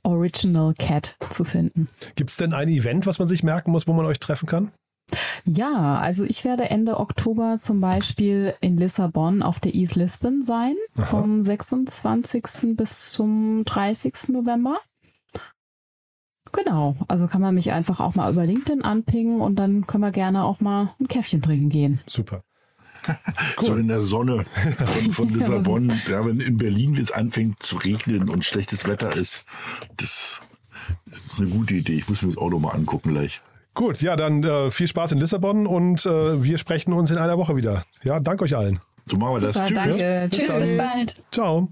Original 0.08 0.72
Cat 0.72 1.16
zu 1.28 1.44
finden. 1.44 1.88
Gibt 2.16 2.30
es 2.30 2.36
denn 2.36 2.54
ein 2.54 2.68
Event, 2.68 3.06
was 3.06 3.18
man 3.18 3.28
sich 3.28 3.42
merken 3.42 3.70
muss, 3.72 3.86
wo 3.86 3.92
man 3.92 4.06
euch 4.06 4.18
treffen 4.18 4.46
kann? 4.46 4.72
Ja, 5.44 5.98
also 5.98 6.24
ich 6.24 6.44
werde 6.44 6.70
Ende 6.70 6.98
Oktober 6.98 7.56
zum 7.58 7.80
Beispiel 7.80 8.54
in 8.60 8.76
Lissabon 8.76 9.42
auf 9.42 9.60
der 9.60 9.74
East 9.74 9.96
Lisbon 9.96 10.42
sein, 10.42 10.74
Aha. 10.96 11.06
vom 11.06 11.44
26. 11.44 12.76
bis 12.76 13.12
zum 13.12 13.64
30. 13.64 14.30
November. 14.30 14.78
Genau, 16.52 16.96
also 17.08 17.26
kann 17.26 17.42
man 17.42 17.54
mich 17.54 17.72
einfach 17.72 18.00
auch 18.00 18.14
mal 18.14 18.32
über 18.32 18.46
LinkedIn 18.46 18.82
anpingen 18.82 19.42
und 19.42 19.56
dann 19.56 19.86
können 19.86 20.02
wir 20.02 20.10
gerne 20.10 20.44
auch 20.44 20.60
mal 20.60 20.94
ein 20.98 21.08
Käffchen 21.08 21.42
trinken 21.42 21.68
gehen. 21.68 22.00
Super. 22.06 22.42
Cool. 23.60 23.66
So 23.66 23.74
in 23.74 23.88
der 23.88 24.02
Sonne 24.02 24.44
von, 24.86 25.12
von 25.12 25.28
Lissabon. 25.34 25.92
ja, 26.08 26.24
wenn 26.24 26.40
in 26.40 26.58
Berlin 26.58 26.96
es 26.96 27.10
anfängt 27.10 27.62
zu 27.62 27.76
regnen 27.76 28.28
und 28.28 28.44
schlechtes 28.44 28.86
Wetter 28.86 29.16
ist, 29.16 29.44
das, 29.96 30.40
das 31.06 31.26
ist 31.26 31.40
eine 31.40 31.48
gute 31.48 31.74
Idee. 31.74 31.94
Ich 31.94 32.08
muss 32.08 32.22
mir 32.22 32.28
das 32.28 32.38
Auto 32.38 32.58
mal 32.58 32.70
angucken 32.70 33.14
gleich. 33.14 33.40
Gut, 33.74 34.00
ja, 34.00 34.16
dann 34.16 34.42
äh, 34.42 34.70
viel 34.70 34.88
Spaß 34.88 35.12
in 35.12 35.18
Lissabon 35.18 35.66
und 35.66 36.04
äh, 36.06 36.42
wir 36.42 36.58
sprechen 36.58 36.92
uns 36.92 37.10
in 37.10 37.18
einer 37.18 37.38
Woche 37.38 37.56
wieder. 37.56 37.84
Ja, 38.02 38.20
danke 38.20 38.44
euch 38.44 38.56
allen. 38.56 38.80
So 39.06 39.16
machen 39.16 39.40
wir 39.40 39.52
Super, 39.52 39.52
das. 39.52 39.68
Tschüss. 39.68 39.74
Danke. 39.74 40.28
Bis 40.30 40.38
Tschüss, 40.38 40.56
bis 40.56 40.76
bald. 40.76 41.14
Ciao. 41.30 41.68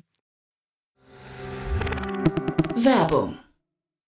Werbung 2.77 3.39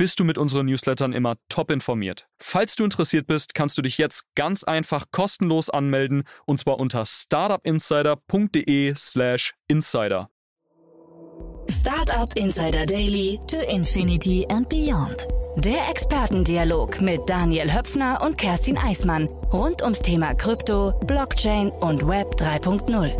bist 0.00 0.18
du 0.18 0.24
mit 0.24 0.36
unseren 0.38 0.64
Newslettern 0.64 1.12
immer 1.12 1.36
top 1.50 1.70
informiert. 1.70 2.26
Falls 2.38 2.74
du 2.74 2.84
interessiert 2.84 3.26
bist, 3.26 3.52
kannst 3.52 3.76
du 3.76 3.82
dich 3.82 3.98
jetzt 3.98 4.24
ganz 4.34 4.64
einfach 4.64 5.04
kostenlos 5.10 5.68
anmelden 5.68 6.22
und 6.46 6.58
zwar 6.58 6.78
unter 6.78 7.04
startupinsider.de/slash 7.04 9.52
insider. 9.68 10.30
Startup 11.68 12.34
Insider 12.34 12.86
Daily 12.86 13.38
to 13.46 13.58
Infinity 13.58 14.46
and 14.48 14.66
Beyond. 14.70 15.28
Der 15.56 15.90
Expertendialog 15.90 17.02
mit 17.02 17.28
Daniel 17.28 17.70
Höpfner 17.70 18.22
und 18.22 18.38
Kerstin 18.38 18.78
Eismann 18.78 19.28
rund 19.52 19.82
ums 19.82 20.00
Thema 20.00 20.32
Krypto, 20.32 20.98
Blockchain 21.04 21.68
und 21.68 22.08
Web 22.08 22.36
3.0. 22.36 23.12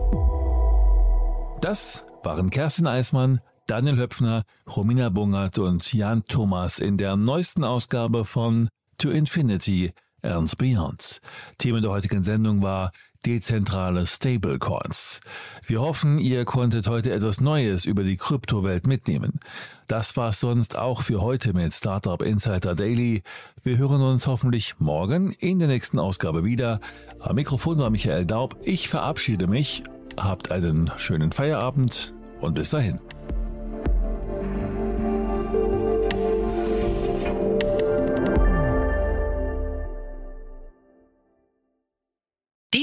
Das 1.60 2.06
waren 2.22 2.48
Kerstin 2.48 2.86
Eismann 2.86 3.42
Daniel 3.70 3.98
Höpfner, 3.98 4.42
Romina 4.66 5.11
Bungert 5.11 5.56
und 5.61 5.92
Jan 5.92 6.24
Thomas 6.24 6.80
in 6.80 6.96
der 6.96 7.14
neuesten 7.14 7.62
Ausgabe 7.62 8.24
von 8.24 8.68
To 8.98 9.11
Infinity 9.11 9.92
and 10.22 10.59
Beyond. 10.59 11.20
Thema 11.56 11.80
der 11.80 11.92
heutigen 11.92 12.24
Sendung 12.24 12.62
war 12.62 12.90
dezentrale 13.24 14.06
Stablecoins. 14.06 15.20
Wir 15.68 15.80
hoffen, 15.80 16.18
ihr 16.18 16.44
konntet 16.46 16.88
heute 16.88 17.12
etwas 17.12 17.40
Neues 17.40 17.85
über 17.85 18.02
die 18.02 18.16
Kryptowelt 18.16 18.88
mitnehmen. 18.88 19.38
Das 19.87 20.16
war's 20.16 20.40
sonst 20.40 20.76
auch 20.76 21.02
für 21.02 21.20
heute 21.20 21.52
mit 21.52 21.72
Startup 21.72 22.20
Insider 22.22 22.74
Daily. 22.74 23.22
Wir 23.62 23.78
hören 23.78 24.02
uns 24.02 24.26
hoffentlich 24.26 24.80
morgen 24.80 25.30
in 25.30 25.61
der 25.61 25.68
nächsten 25.68 26.00
Ausgabe 26.00 26.42
wieder. 26.44 26.80
Am 27.20 27.37
Mikrofon 27.37 27.78
war 27.78 27.90
Michael 27.90 28.26
Daub. 28.26 28.56
Ich 28.64 28.88
verabschiede 28.88 29.46
mich. 29.46 29.85
Habt 30.16 30.50
einen 30.50 30.90
schönen 30.96 31.30
Feierabend 31.30 32.12
und 32.40 32.54
bis 32.54 32.70
dahin. 32.70 32.98